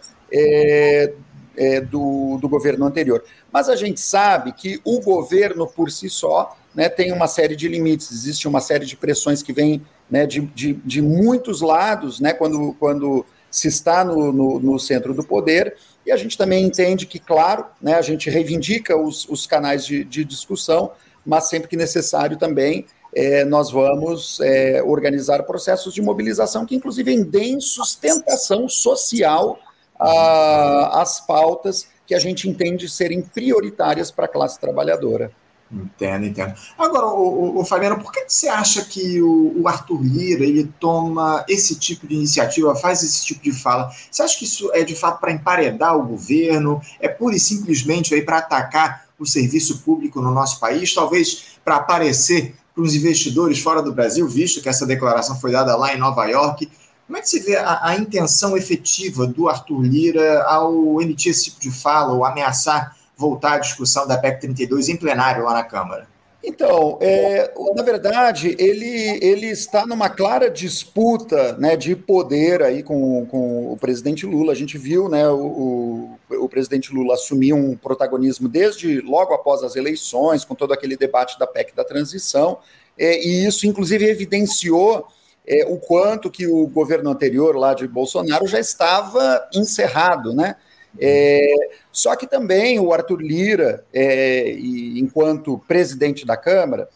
é, 1.56 1.80
do, 1.80 2.38
do 2.40 2.48
governo 2.48 2.86
anterior. 2.86 3.24
Mas 3.52 3.68
a 3.68 3.76
gente 3.76 4.00
sabe 4.00 4.52
que 4.52 4.80
o 4.84 5.00
governo 5.00 5.66
por 5.66 5.90
si 5.90 6.08
só 6.08 6.56
né, 6.74 6.88
tem 6.88 7.12
uma 7.12 7.26
série 7.26 7.54
de 7.54 7.68
limites, 7.68 8.10
existe 8.10 8.48
uma 8.48 8.60
série 8.60 8.86
de 8.86 8.96
pressões 8.96 9.42
que 9.42 9.52
vêm 9.52 9.82
né, 10.10 10.26
de, 10.26 10.40
de, 10.40 10.74
de, 10.74 11.02
muitos 11.02 11.60
lados, 11.60 12.20
né, 12.20 12.32
quando, 12.32 12.74
quando 12.78 13.24
se 13.50 13.68
está 13.68 14.04
no, 14.04 14.32
no, 14.32 14.58
no, 14.58 14.78
centro 14.78 15.14
do 15.14 15.22
poder, 15.22 15.76
e 16.06 16.10
a 16.10 16.16
gente 16.16 16.36
também 16.36 16.64
entende 16.64 17.06
que, 17.06 17.18
claro, 17.18 17.66
né, 17.80 17.94
a 17.94 18.02
gente 18.02 18.28
reivindica 18.30 18.96
os, 18.96 19.28
os 19.28 19.46
canais 19.46 19.84
de, 19.84 20.04
de 20.04 20.24
discussão, 20.24 20.92
mas 21.24 21.48
sempre 21.48 21.68
que 21.68 21.76
necessário 21.76 22.36
também 22.36 22.86
é, 23.14 23.44
nós 23.44 23.70
vamos 23.70 24.40
é, 24.40 24.82
organizar 24.82 25.42
processos 25.42 25.92
de 25.92 26.00
mobilização 26.00 26.64
que, 26.64 26.74
inclusive, 26.74 27.24
deem 27.24 27.60
sustentação 27.60 28.68
social 28.68 29.58
às 30.02 31.20
pautas 31.20 31.88
que 32.06 32.14
a 32.14 32.18
gente 32.18 32.48
entende 32.48 32.88
serem 32.88 33.22
prioritárias 33.22 34.10
para 34.10 34.26
a 34.26 34.28
classe 34.28 34.58
trabalhadora. 34.58 35.32
Entendo, 35.72 36.26
entendo. 36.26 36.54
Agora, 36.76 37.06
o, 37.06 37.56
o, 37.56 37.60
o 37.60 37.64
Fabiano, 37.64 37.98
por 37.98 38.12
que 38.12 38.24
você 38.28 38.46
acha 38.46 38.84
que 38.84 39.22
o, 39.22 39.62
o, 39.62 39.66
Arthur 39.66 40.02
Lira 40.02 40.44
ele 40.44 40.70
toma 40.78 41.42
esse 41.48 41.78
tipo 41.78 42.06
de 42.06 42.14
iniciativa, 42.14 42.74
faz 42.74 43.02
esse 43.02 43.24
tipo 43.24 43.42
de 43.42 43.52
fala? 43.52 43.90
Você 44.10 44.22
acha 44.22 44.38
que 44.38 44.44
isso 44.44 44.70
é 44.74 44.84
de 44.84 44.94
fato 44.94 45.18
para 45.18 45.32
emparedar 45.32 45.96
o 45.96 46.06
governo? 46.06 46.80
É 47.00 47.08
pura 47.08 47.34
e 47.34 47.40
simplesmente 47.40 48.20
para 48.20 48.38
atacar 48.38 49.06
o 49.18 49.24
serviço 49.24 49.78
público 49.78 50.20
no 50.20 50.30
nosso 50.30 50.60
país? 50.60 50.94
Talvez 50.94 51.58
para 51.64 51.76
aparecer 51.76 52.54
para 52.74 52.84
os 52.84 52.94
investidores 52.94 53.58
fora 53.58 53.82
do 53.82 53.94
Brasil, 53.94 54.28
visto 54.28 54.60
que 54.60 54.68
essa 54.68 54.86
declaração 54.86 55.40
foi 55.40 55.52
dada 55.52 55.74
lá 55.74 55.94
em 55.94 55.98
Nova 55.98 56.26
York? 56.26 56.70
Como 57.12 57.18
é 57.18 57.20
que 57.20 57.28
você 57.28 57.40
vê 57.40 57.56
a, 57.56 57.88
a 57.88 57.94
intenção 57.94 58.56
efetiva 58.56 59.26
do 59.26 59.46
Arthur 59.46 59.82
Lira 59.82 60.44
ao 60.44 60.98
emitir 61.02 61.30
esse 61.30 61.44
tipo 61.44 61.60
de 61.60 61.70
fala 61.70 62.14
ou 62.14 62.24
ameaçar? 62.24 62.96
voltar 63.14 63.52
à 63.52 63.58
discussão 63.58 64.08
da 64.08 64.16
PEC 64.16 64.40
32 64.40 64.88
em 64.88 64.96
plenário 64.96 65.44
lá 65.44 65.52
na 65.52 65.62
Câmara? 65.62 66.08
Então, 66.42 66.96
é, 67.02 67.52
na 67.76 67.82
verdade, 67.82 68.56
ele, 68.58 69.20
ele 69.22 69.46
está 69.46 69.86
numa 69.86 70.08
clara 70.08 70.50
disputa 70.50 71.52
né, 71.58 71.76
de 71.76 71.94
poder 71.94 72.62
aí 72.62 72.82
com, 72.82 73.26
com 73.26 73.70
o 73.70 73.76
presidente 73.76 74.24
Lula. 74.24 74.52
A 74.52 74.56
gente 74.56 74.78
viu 74.78 75.06
né, 75.06 75.28
o, 75.28 76.16
o, 76.30 76.44
o 76.44 76.48
presidente 76.48 76.92
Lula 76.92 77.14
assumir 77.14 77.52
um 77.52 77.76
protagonismo 77.76 78.48
desde 78.48 79.02
logo 79.02 79.34
após 79.34 79.62
as 79.62 79.76
eleições, 79.76 80.46
com 80.46 80.54
todo 80.54 80.72
aquele 80.72 80.96
debate 80.96 81.38
da 81.38 81.46
PEC 81.46 81.76
da 81.76 81.84
transição, 81.84 82.58
é, 82.98 83.22
e 83.22 83.46
isso, 83.46 83.66
inclusive, 83.66 84.04
evidenciou 84.04 85.06
é, 85.46 85.64
o 85.66 85.78
quanto 85.78 86.30
que 86.30 86.46
o 86.46 86.66
governo 86.66 87.10
anterior 87.10 87.56
lá 87.56 87.74
de 87.74 87.86
Bolsonaro 87.86 88.46
já 88.46 88.60
estava 88.60 89.48
encerrado, 89.54 90.32
né? 90.32 90.56
É, 91.00 91.54
só 91.90 92.14
que 92.14 92.26
também 92.26 92.78
o 92.78 92.92
Arthur 92.92 93.20
Lira, 93.20 93.84
é, 93.92 94.50
e, 94.52 95.00
enquanto 95.00 95.58
presidente 95.66 96.26
da 96.26 96.36
Câmara, 96.36 96.88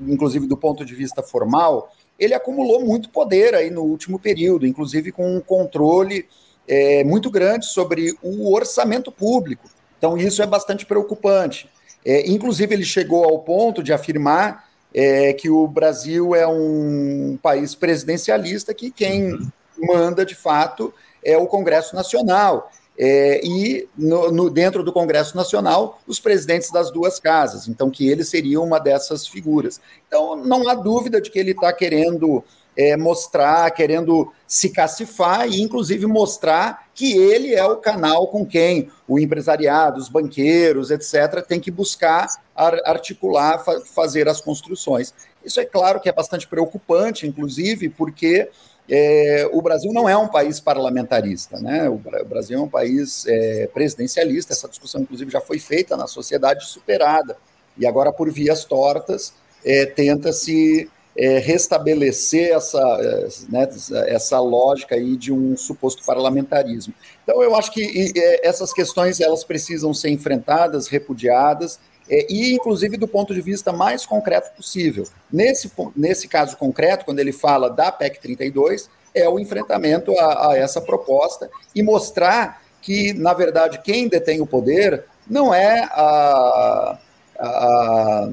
inclusive 0.00 0.46
do 0.46 0.56
ponto 0.56 0.84
de 0.84 0.94
vista 0.94 1.22
formal, 1.22 1.92
ele 2.18 2.34
acumulou 2.34 2.84
muito 2.84 3.08
poder 3.10 3.54
aí 3.54 3.70
no 3.70 3.82
último 3.82 4.18
período, 4.18 4.66
inclusive 4.66 5.12
com 5.12 5.36
um 5.36 5.40
controle 5.40 6.26
é, 6.66 7.02
muito 7.04 7.30
grande 7.30 7.66
sobre 7.66 8.16
o 8.22 8.52
orçamento 8.52 9.10
público. 9.10 9.68
Então, 9.96 10.16
isso 10.16 10.42
é 10.42 10.46
bastante 10.46 10.84
preocupante. 10.84 11.68
É, 12.04 12.28
inclusive, 12.28 12.74
ele 12.74 12.84
chegou 12.84 13.24
ao 13.24 13.40
ponto 13.40 13.82
de 13.82 13.92
afirmar 13.92 14.67
é, 14.98 15.32
que 15.32 15.48
o 15.48 15.64
Brasil 15.68 16.34
é 16.34 16.44
um 16.44 17.38
país 17.40 17.72
presidencialista 17.72 18.74
que 18.74 18.90
quem 18.90 19.32
uhum. 19.32 19.48
manda, 19.78 20.26
de 20.26 20.34
fato, 20.34 20.92
é 21.24 21.38
o 21.38 21.46
Congresso 21.46 21.94
Nacional 21.94 22.68
é, 22.98 23.40
e 23.44 23.88
no, 23.96 24.32
no, 24.32 24.50
dentro 24.50 24.82
do 24.82 24.92
Congresso 24.92 25.36
Nacional, 25.36 26.00
os 26.04 26.18
presidentes 26.18 26.72
das 26.72 26.90
duas 26.90 27.20
casas, 27.20 27.68
então 27.68 27.88
que 27.88 28.08
ele 28.08 28.24
seria 28.24 28.60
uma 28.60 28.80
dessas 28.80 29.24
figuras. 29.24 29.80
Então, 30.08 30.34
não 30.34 30.68
há 30.68 30.74
dúvida 30.74 31.20
de 31.20 31.30
que 31.30 31.38
ele 31.38 31.52
está 31.52 31.72
querendo 31.72 32.42
é, 32.78 32.96
mostrar, 32.96 33.68
querendo 33.72 34.32
se 34.46 34.70
cacifar 34.70 35.48
e, 35.48 35.60
inclusive, 35.60 36.06
mostrar 36.06 36.86
que 36.94 37.12
ele 37.12 37.52
é 37.52 37.64
o 37.64 37.76
canal 37.76 38.28
com 38.28 38.46
quem 38.46 38.88
o 39.08 39.18
empresariado, 39.18 39.98
os 39.98 40.08
banqueiros, 40.08 40.92
etc., 40.92 41.44
tem 41.44 41.58
que 41.58 41.72
buscar 41.72 42.28
articular, 42.54 43.58
fa 43.58 43.80
fazer 43.80 44.28
as 44.28 44.40
construções. 44.40 45.12
Isso 45.44 45.58
é 45.58 45.64
claro 45.64 45.98
que 45.98 46.08
é 46.08 46.12
bastante 46.12 46.46
preocupante, 46.46 47.26
inclusive, 47.26 47.88
porque 47.88 48.48
é, 48.88 49.50
o 49.52 49.60
Brasil 49.60 49.92
não 49.92 50.08
é 50.08 50.16
um 50.16 50.28
país 50.28 50.60
parlamentarista, 50.60 51.58
né? 51.58 51.88
O 51.88 52.00
Brasil 52.26 52.60
é 52.60 52.62
um 52.62 52.68
país 52.68 53.26
é, 53.26 53.68
presidencialista. 53.74 54.52
Essa 54.52 54.68
discussão, 54.68 55.00
inclusive, 55.00 55.32
já 55.32 55.40
foi 55.40 55.58
feita 55.58 55.96
na 55.96 56.06
sociedade 56.06 56.64
superada. 56.66 57.36
E 57.76 57.86
agora, 57.86 58.12
por 58.12 58.30
vias 58.30 58.64
tortas, 58.64 59.34
é, 59.64 59.84
tenta-se 59.84 60.88
é, 61.18 61.38
restabelecer 61.38 62.54
essa, 62.54 62.78
é, 62.78 63.28
né, 63.48 63.68
essa 64.06 64.38
lógica 64.38 64.94
aí 64.94 65.16
de 65.16 65.32
um 65.32 65.56
suposto 65.56 66.04
parlamentarismo. 66.04 66.94
Então, 67.24 67.42
eu 67.42 67.56
acho 67.56 67.72
que 67.72 67.82
e, 67.82 68.12
essas 68.44 68.72
questões 68.72 69.18
elas 69.20 69.42
precisam 69.42 69.92
ser 69.92 70.10
enfrentadas, 70.10 70.86
repudiadas, 70.86 71.80
é, 72.08 72.24
e 72.32 72.54
inclusive 72.54 72.96
do 72.96 73.08
ponto 73.08 73.34
de 73.34 73.40
vista 73.40 73.72
mais 73.72 74.06
concreto 74.06 74.54
possível. 74.54 75.04
Nesse, 75.30 75.72
nesse 75.96 76.28
caso 76.28 76.56
concreto, 76.56 77.04
quando 77.04 77.18
ele 77.18 77.32
fala 77.32 77.68
da 77.68 77.90
PEC 77.90 78.20
32, 78.20 78.88
é 79.12 79.28
o 79.28 79.40
enfrentamento 79.40 80.16
a, 80.16 80.52
a 80.52 80.56
essa 80.56 80.80
proposta 80.80 81.50
e 81.74 81.82
mostrar 81.82 82.62
que, 82.80 83.12
na 83.12 83.34
verdade, 83.34 83.80
quem 83.82 84.06
detém 84.06 84.40
o 84.40 84.46
poder 84.46 85.04
não 85.28 85.52
é 85.52 85.80
a, 85.90 86.98
a, 87.40 88.30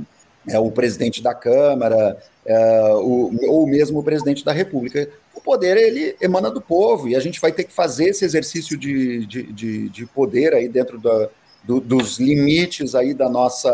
é 0.48 0.60
o 0.60 0.70
presidente 0.70 1.24
da 1.24 1.34
Câmara 1.34 2.22
é, 2.46 2.94
o, 2.94 3.32
ou 3.50 3.68
mesmo 3.68 4.00
o 4.00 4.04
presidente 4.04 4.46
da 4.46 4.52
República. 4.52 5.10
O 5.34 5.42
poder 5.42 5.78
ele 5.78 6.16
emana 6.22 6.50
do 6.50 6.62
povo 6.62 7.08
e 7.08 7.16
a 7.16 7.20
gente 7.20 7.42
vai 7.42 7.52
ter 7.52 7.64
que 7.64 7.74
fazer 7.74 8.10
esse 8.10 8.24
exercício 8.24 8.78
de, 8.78 9.26
de, 9.26 9.44
de, 9.52 9.90
de 9.90 10.06
poder 10.06 10.54
aí 10.54 10.68
dentro 10.68 11.00
da, 11.00 11.30
do, 11.64 11.80
dos 11.80 12.20
limites 12.20 12.96
aí 12.96 13.14
da 13.14 13.28
nossa 13.28 13.72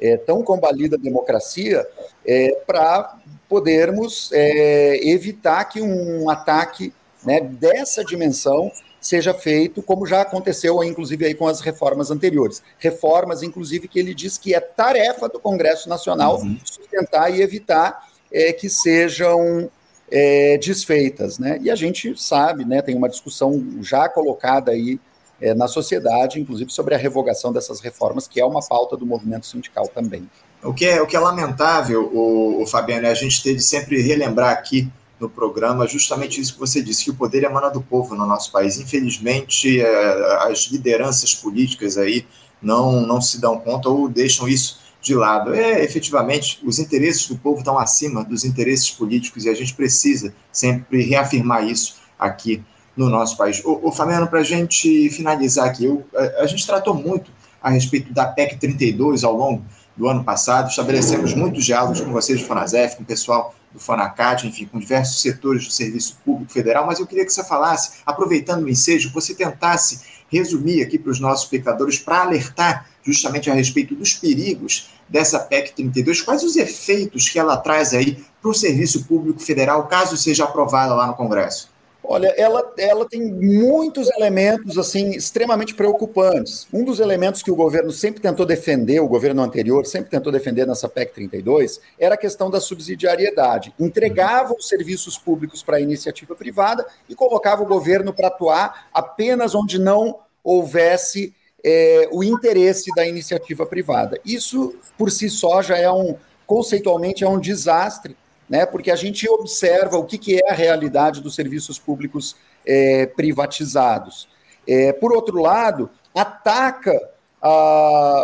é, 0.00 0.16
tão 0.16 0.42
combalida 0.42 0.98
democracia 0.98 1.86
é, 2.26 2.50
para 2.66 3.18
podermos 3.48 4.30
é, 4.32 5.08
evitar 5.08 5.64
que 5.66 5.80
um 5.80 6.28
ataque 6.28 6.92
né, 7.24 7.40
dessa 7.40 8.04
dimensão 8.04 8.70
seja 9.06 9.32
feito, 9.32 9.82
como 9.82 10.06
já 10.06 10.22
aconteceu, 10.22 10.82
inclusive, 10.82 11.26
aí 11.26 11.34
com 11.34 11.46
as 11.46 11.60
reformas 11.60 12.10
anteriores. 12.10 12.62
Reformas, 12.78 13.42
inclusive, 13.42 13.88
que 13.88 13.98
ele 13.98 14.14
diz 14.14 14.36
que 14.36 14.54
é 14.54 14.60
tarefa 14.60 15.28
do 15.28 15.38
Congresso 15.38 15.88
Nacional 15.88 16.40
uhum. 16.40 16.58
sustentar 16.64 17.32
e 17.34 17.42
evitar 17.42 18.08
é, 18.32 18.52
que 18.52 18.68
sejam 18.68 19.70
é, 20.10 20.58
desfeitas. 20.58 21.38
Né? 21.38 21.58
E 21.62 21.70
a 21.70 21.74
gente 21.74 22.20
sabe, 22.20 22.64
né, 22.64 22.82
tem 22.82 22.94
uma 22.94 23.08
discussão 23.08 23.64
já 23.80 24.08
colocada 24.08 24.72
aí 24.72 24.98
é, 25.40 25.54
na 25.54 25.68
sociedade, 25.68 26.40
inclusive 26.40 26.70
sobre 26.72 26.94
a 26.94 26.98
revogação 26.98 27.52
dessas 27.52 27.80
reformas, 27.80 28.26
que 28.26 28.40
é 28.40 28.44
uma 28.44 28.60
pauta 28.60 28.96
do 28.96 29.06
movimento 29.06 29.46
sindical 29.46 29.88
também. 29.88 30.28
O 30.62 30.72
que 30.72 30.86
é, 30.86 31.00
o 31.00 31.06
que 31.06 31.14
é 31.14 31.20
lamentável, 31.20 32.10
o, 32.12 32.62
o 32.62 32.66
Fabiano, 32.66 33.06
é 33.06 33.10
a 33.10 33.14
gente 33.14 33.42
ter 33.42 33.54
de 33.54 33.62
sempre 33.62 34.00
relembrar 34.00 34.50
aqui 34.50 34.90
no 35.18 35.28
programa 35.28 35.86
justamente 35.86 36.40
isso 36.40 36.54
que 36.54 36.60
você 36.60 36.82
disse, 36.82 37.04
que 37.04 37.10
o 37.10 37.14
poder 37.14 37.44
emana 37.44 37.70
do 37.70 37.80
povo 37.80 38.14
no 38.14 38.26
nosso 38.26 38.52
país. 38.52 38.78
Infelizmente, 38.78 39.80
é, 39.80 40.48
as 40.48 40.68
lideranças 40.70 41.34
políticas 41.34 41.96
aí 41.96 42.26
não, 42.60 43.00
não 43.00 43.20
se 43.20 43.40
dão 43.40 43.58
conta 43.58 43.88
ou 43.88 44.08
deixam 44.08 44.46
isso 44.48 44.80
de 45.00 45.14
lado. 45.14 45.54
É, 45.54 45.82
efetivamente, 45.84 46.60
os 46.64 46.78
interesses 46.78 47.28
do 47.28 47.36
povo 47.36 47.58
estão 47.58 47.78
acima 47.78 48.24
dos 48.24 48.44
interesses 48.44 48.90
políticos 48.90 49.44
e 49.44 49.48
a 49.48 49.54
gente 49.54 49.74
precisa 49.74 50.34
sempre 50.52 51.02
reafirmar 51.02 51.64
isso 51.64 51.96
aqui 52.18 52.62
no 52.96 53.08
nosso 53.08 53.36
país. 53.36 53.62
O, 53.64 53.88
o 53.88 53.92
Fabiano, 53.92 54.26
para 54.26 54.40
a 54.40 54.44
gente 54.44 55.10
finalizar 55.10 55.66
aqui, 55.68 55.84
eu, 55.84 56.04
a, 56.38 56.46
gente 56.46 56.66
tratou 56.66 56.94
muito 56.94 57.30
a 57.62 57.70
respeito 57.70 58.12
da 58.12 58.26
PEC 58.26 58.56
32 58.56 59.22
ao 59.22 59.34
longo 59.34 59.64
do 59.96 60.08
ano 60.08 60.24
passado. 60.24 60.68
Estabelecemos 60.68 61.34
muitos 61.34 61.64
diálogos 61.64 62.00
com 62.00 62.10
vocês 62.10 62.40
do 62.40 62.46
Fonasef, 62.46 62.96
com 62.96 63.02
o 63.02 63.06
pessoal 63.06 63.54
do 63.72 63.80
Fonacat, 63.80 64.46
enfim, 64.46 64.66
com 64.66 64.78
diversos 64.78 65.20
setores 65.20 65.66
do 65.66 65.72
Serviço 65.72 66.18
Público 66.24 66.52
Federal, 66.52 66.86
mas 66.86 66.98
eu 66.98 67.06
queria 67.06 67.24
que 67.24 67.32
você 67.32 67.44
falasse, 67.44 68.00
aproveitando 68.06 68.64
o 68.64 68.68
ensejo, 68.68 69.12
você 69.12 69.34
tentasse 69.34 70.00
resumir 70.28 70.82
aqui 70.82 70.98
para 70.98 71.10
os 71.10 71.20
nossos 71.20 71.44
espectadores, 71.44 71.98
para 71.98 72.22
alertar 72.22 72.88
justamente 73.02 73.50
a 73.50 73.54
respeito 73.54 73.94
dos 73.94 74.14
perigos 74.14 74.90
dessa 75.08 75.38
PEC 75.38 75.72
32, 75.72 76.22
quais 76.22 76.42
os 76.42 76.56
efeitos 76.56 77.28
que 77.28 77.38
ela 77.38 77.56
traz 77.56 77.94
aí 77.94 78.24
para 78.40 78.50
o 78.50 78.54
Serviço 78.54 79.04
Público 79.04 79.40
Federal, 79.40 79.86
caso 79.86 80.16
seja 80.16 80.44
aprovada 80.44 80.94
lá 80.94 81.06
no 81.06 81.14
Congresso? 81.14 81.70
Olha, 82.08 82.28
ela, 82.36 82.72
ela 82.78 83.08
tem 83.08 83.20
muitos 83.20 84.08
elementos 84.10 84.78
assim 84.78 85.10
extremamente 85.10 85.74
preocupantes. 85.74 86.68
Um 86.72 86.84
dos 86.84 87.00
elementos 87.00 87.42
que 87.42 87.50
o 87.50 87.56
governo 87.56 87.90
sempre 87.90 88.20
tentou 88.20 88.46
defender, 88.46 89.00
o 89.00 89.08
governo 89.08 89.42
anterior 89.42 89.84
sempre 89.84 90.10
tentou 90.10 90.30
defender 90.30 90.66
nessa 90.66 90.88
PEC 90.88 91.12
32, 91.12 91.80
era 91.98 92.14
a 92.14 92.18
questão 92.18 92.48
da 92.48 92.60
subsidiariedade. 92.60 93.74
Entregava 93.78 94.54
os 94.54 94.68
serviços 94.68 95.18
públicos 95.18 95.64
para 95.64 95.78
a 95.78 95.80
iniciativa 95.80 96.36
privada 96.36 96.86
e 97.08 97.14
colocava 97.14 97.64
o 97.64 97.66
governo 97.66 98.12
para 98.12 98.28
atuar 98.28 98.88
apenas 98.94 99.54
onde 99.54 99.76
não 99.76 100.20
houvesse 100.44 101.34
é, 101.64 102.08
o 102.12 102.22
interesse 102.22 102.94
da 102.94 103.04
iniciativa 103.04 103.66
privada. 103.66 104.20
Isso, 104.24 104.76
por 104.96 105.10
si 105.10 105.28
só, 105.28 105.60
já 105.60 105.76
é 105.76 105.90
um, 105.90 106.14
conceitualmente, 106.46 107.24
é 107.24 107.28
um 107.28 107.40
desastre 107.40 108.16
né? 108.48 108.64
Porque 108.66 108.90
a 108.90 108.96
gente 108.96 109.28
observa 109.28 109.96
o 109.96 110.04
que, 110.04 110.18
que 110.18 110.36
é 110.36 110.50
a 110.50 110.54
realidade 110.54 111.20
dos 111.20 111.34
serviços 111.34 111.78
públicos 111.78 112.36
é, 112.64 113.06
privatizados. 113.06 114.28
É, 114.66 114.92
por 114.92 115.12
outro 115.12 115.40
lado, 115.40 115.90
ataca 116.14 116.92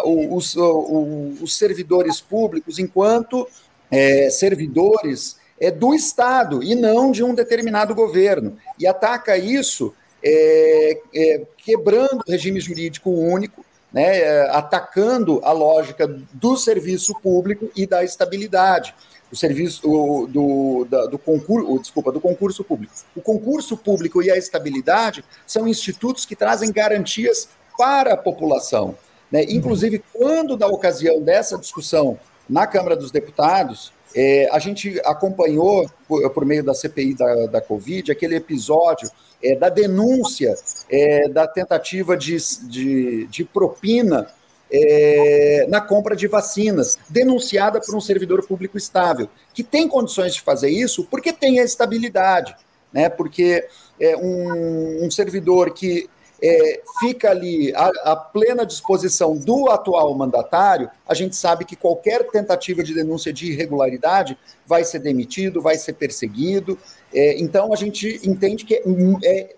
os, 0.05 0.57
os, 0.57 1.57
servidores 1.57 2.21
públicos 2.21 2.81
enquanto 2.81 3.47
é, 3.89 4.29
servidores 4.31 5.37
é, 5.61 5.71
do 5.71 5.95
Estado 5.95 6.63
e 6.63 6.75
não 6.75 7.13
de 7.13 7.23
um 7.23 7.35
determinado 7.35 7.95
governo. 7.95 8.57
E 8.79 8.87
ataca 8.87 9.37
isso 9.37 9.95
é, 10.25 11.01
é, 11.15 11.43
quebrando 11.59 12.23
o 12.27 12.31
regime 12.31 12.59
jurídico 12.59 13.11
único, 13.11 13.65
né, 13.93 14.19
é, 14.19 14.51
atacando 14.51 15.41
a 15.45 15.53
lógica 15.53 16.09
do 16.33 16.57
serviço 16.57 17.15
público 17.21 17.71
e 17.77 17.87
da 17.87 18.03
estabilidade 18.03 18.95
o 19.33 19.37
serviço 19.37 19.91
o, 19.91 20.27
do, 20.27 20.85
da, 20.85 21.07
do 21.07 21.19
concurso, 21.19 21.79
desculpa, 21.81 22.13
do 22.13 22.21
concurso 22.21 22.63
público. 22.63 22.93
O 23.17 23.23
concurso 23.23 23.79
público 23.79 24.23
e 24.23 24.31
a 24.31 24.37
estabilidade 24.37 25.25
são 25.47 25.67
institutos 25.67 26.27
que 26.27 26.37
trazem 26.37 26.71
garantias 26.71 27.49
para 27.79 28.13
a 28.13 28.17
população. 28.17 28.95
Né? 29.31 29.45
Inclusive, 29.49 30.05
quando 30.13 30.55
da 30.55 30.67
ocasião 30.67 31.23
dessa 31.23 31.57
discussão 31.57 32.19
na 32.47 32.67
Câmara 32.67 32.95
dos 32.95 33.11
Deputados, 33.11 33.91
é, 34.15 34.47
a 34.53 34.59
gente 34.59 35.01
acompanhou, 35.07 35.89
por, 36.07 36.29
por, 36.31 36.45
meio 36.45 36.63
da 36.63 36.75
CPI 36.75 37.15
da, 37.15 37.47
da 37.47 37.61
Covid, 37.63 38.13
aquele 38.13 38.37
episódio 38.37 39.11
é, 39.43 39.57
da 39.57 39.71
denúncia 39.71 40.55
é, 40.91 41.29
da 41.31 41.47
tentativa 41.47 42.15
de, 42.15 42.37
de, 42.69 43.27
de 43.29 43.45
propina 43.45 44.29
é, 44.73 45.67
na 45.69 45.81
compra 45.81 46.17
de 46.17 46.27
vacinas, 46.27 46.99
denunciada 47.09 47.81
por 47.81 47.95
um 47.95 48.01
servidor 48.01 48.47
público 48.47 48.79
estável, 48.79 49.29
que 49.53 49.63
tem 49.63 49.87
condições 49.87 50.35
de 50.35 50.41
fazer 50.41 50.71
isso 50.71 51.05
porque 51.11 51.33
tem 51.33 51.61
a 51.61 51.65
estabilidade, 51.65 52.57
né? 52.93 53.09
Porque 53.09 53.69
é 54.01 54.17
um, 54.17 55.05
um 55.05 55.11
servidor 55.11 55.73
que 55.75 56.09
é, 56.43 56.81
fica 56.99 57.31
ali 57.31 57.73
à, 57.75 57.91
à, 58.05 58.17
plena 58.17 58.67
disposição 58.67 59.37
do 59.37 59.71
atual 59.71 60.13
mandatário, 60.15 60.91
a 61.07 61.15
gente 61.15 61.37
sabe 61.37 61.65
que 61.65 61.77
qualquer 61.77 62.29
tentativa 62.31 62.83
de 62.83 62.93
denúncia 62.93 63.33
de 63.33 63.53
irregularidade 63.53 64.37
vai 64.67 64.83
ser 64.83 64.99
demitido, 64.99 65.63
vai 65.63 65.77
ser 65.77 65.93
perseguido. 65.93 66.77
É, 67.15 67.39
então, 67.41 67.73
a 67.73 67.77
gente 67.77 68.21
entende 68.25 68.65
que 68.65 68.75
é, 68.75 68.83
é 69.25 69.55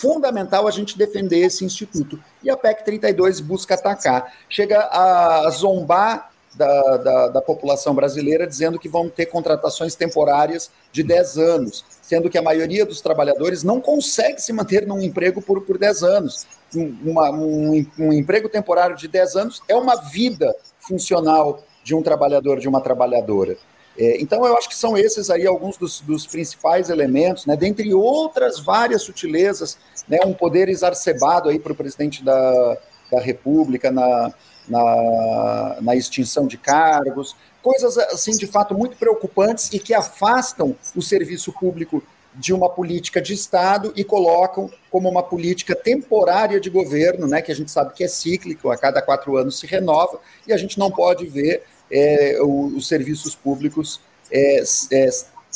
fundamental 0.00 0.66
a 0.66 0.70
gente 0.70 0.96
defender 0.96 1.40
esse 1.40 1.62
instituto. 1.62 2.18
E 2.42 2.48
a 2.48 2.56
PEC 2.56 2.84
32 2.84 3.38
busca 3.40 3.74
atacar. 3.74 4.32
Chega 4.48 4.88
a 4.90 5.50
zombar 5.50 6.30
da, 6.54 6.96
da, 6.96 7.28
da, 7.28 7.42
população 7.42 7.94
brasileira 7.94 8.46
dizendo 8.46 8.78
que 8.78 8.88
vão 8.88 9.08
ter 9.08 9.26
contratações 9.26 9.94
temporárias 9.94 10.70
de 10.90 11.02
10 11.02 11.38
anos, 11.38 11.84
sendo 12.02 12.28
que 12.28 12.38
a 12.38 12.42
maioria 12.42 12.84
dos 12.84 13.00
trabalhadores 13.00 13.62
não 13.62 13.80
consegue 13.80 14.42
se 14.42 14.52
manter 14.52 14.86
num 14.86 15.00
emprego 15.00 15.40
por, 15.40 15.60
por 15.60 15.78
10 15.78 16.02
anos. 16.02 16.46
Uma, 16.74 17.30
um, 17.30 17.86
um 17.98 18.12
emprego 18.12 18.48
temporário 18.48 18.96
de 18.96 19.06
10 19.06 19.36
anos 19.36 19.62
é 19.68 19.76
uma 19.76 19.96
vida 19.96 20.52
funcional 20.80 21.62
de 21.84 21.94
um 21.94 22.02
trabalhador, 22.02 22.58
de 22.58 22.68
uma 22.68 22.80
trabalhadora. 22.80 23.56
É, 24.00 24.18
então, 24.18 24.46
eu 24.46 24.56
acho 24.56 24.66
que 24.66 24.74
são 24.74 24.96
esses 24.96 25.28
aí 25.28 25.46
alguns 25.46 25.76
dos, 25.76 26.00
dos, 26.00 26.26
principais 26.26 26.88
elementos, 26.88 27.44
né, 27.44 27.54
dentre 27.54 27.92
outras 27.92 28.58
várias 28.58 29.02
sutilezas, 29.02 29.76
né, 30.08 30.20
um 30.24 30.32
poder 30.32 30.70
exacerbado 30.70 31.50
aí 31.50 31.58
para 31.58 31.72
o 31.72 31.76
presidente 31.76 32.24
da, 32.24 32.78
da 33.12 33.20
República 33.20 33.90
na, 33.90 34.32
na, 34.66 35.76
na, 35.82 35.94
extinção 35.94 36.46
de 36.46 36.56
cargos, 36.56 37.36
coisas 37.60 37.98
assim 37.98 38.30
de 38.32 38.46
fato 38.46 38.74
muito 38.74 38.96
preocupantes 38.96 39.70
e 39.70 39.78
que 39.78 39.92
afastam 39.92 40.74
o 40.96 41.02
serviço 41.02 41.52
público 41.52 42.02
de 42.34 42.54
uma 42.54 42.70
política 42.70 43.20
de 43.20 43.34
Estado 43.34 43.92
e 43.94 44.02
colocam 44.02 44.70
como 44.90 45.10
uma 45.10 45.22
política 45.22 45.76
temporária 45.76 46.58
de 46.58 46.70
governo, 46.70 47.26
né, 47.26 47.42
que 47.42 47.52
a 47.52 47.54
gente 47.54 47.70
sabe 47.70 47.92
que 47.92 48.02
é 48.02 48.08
cíclico, 48.08 48.70
a 48.70 48.78
cada 48.78 49.02
quatro 49.02 49.36
anos 49.36 49.58
se 49.58 49.66
renova, 49.66 50.18
e 50.46 50.54
a 50.54 50.56
gente 50.56 50.78
não 50.78 50.90
pode 50.90 51.26
ver 51.26 51.64
é, 51.92 52.38
os 52.42 52.86
serviços 52.86 53.34
públicos 53.34 54.00
é, 54.30 54.62
é, 54.92 55.10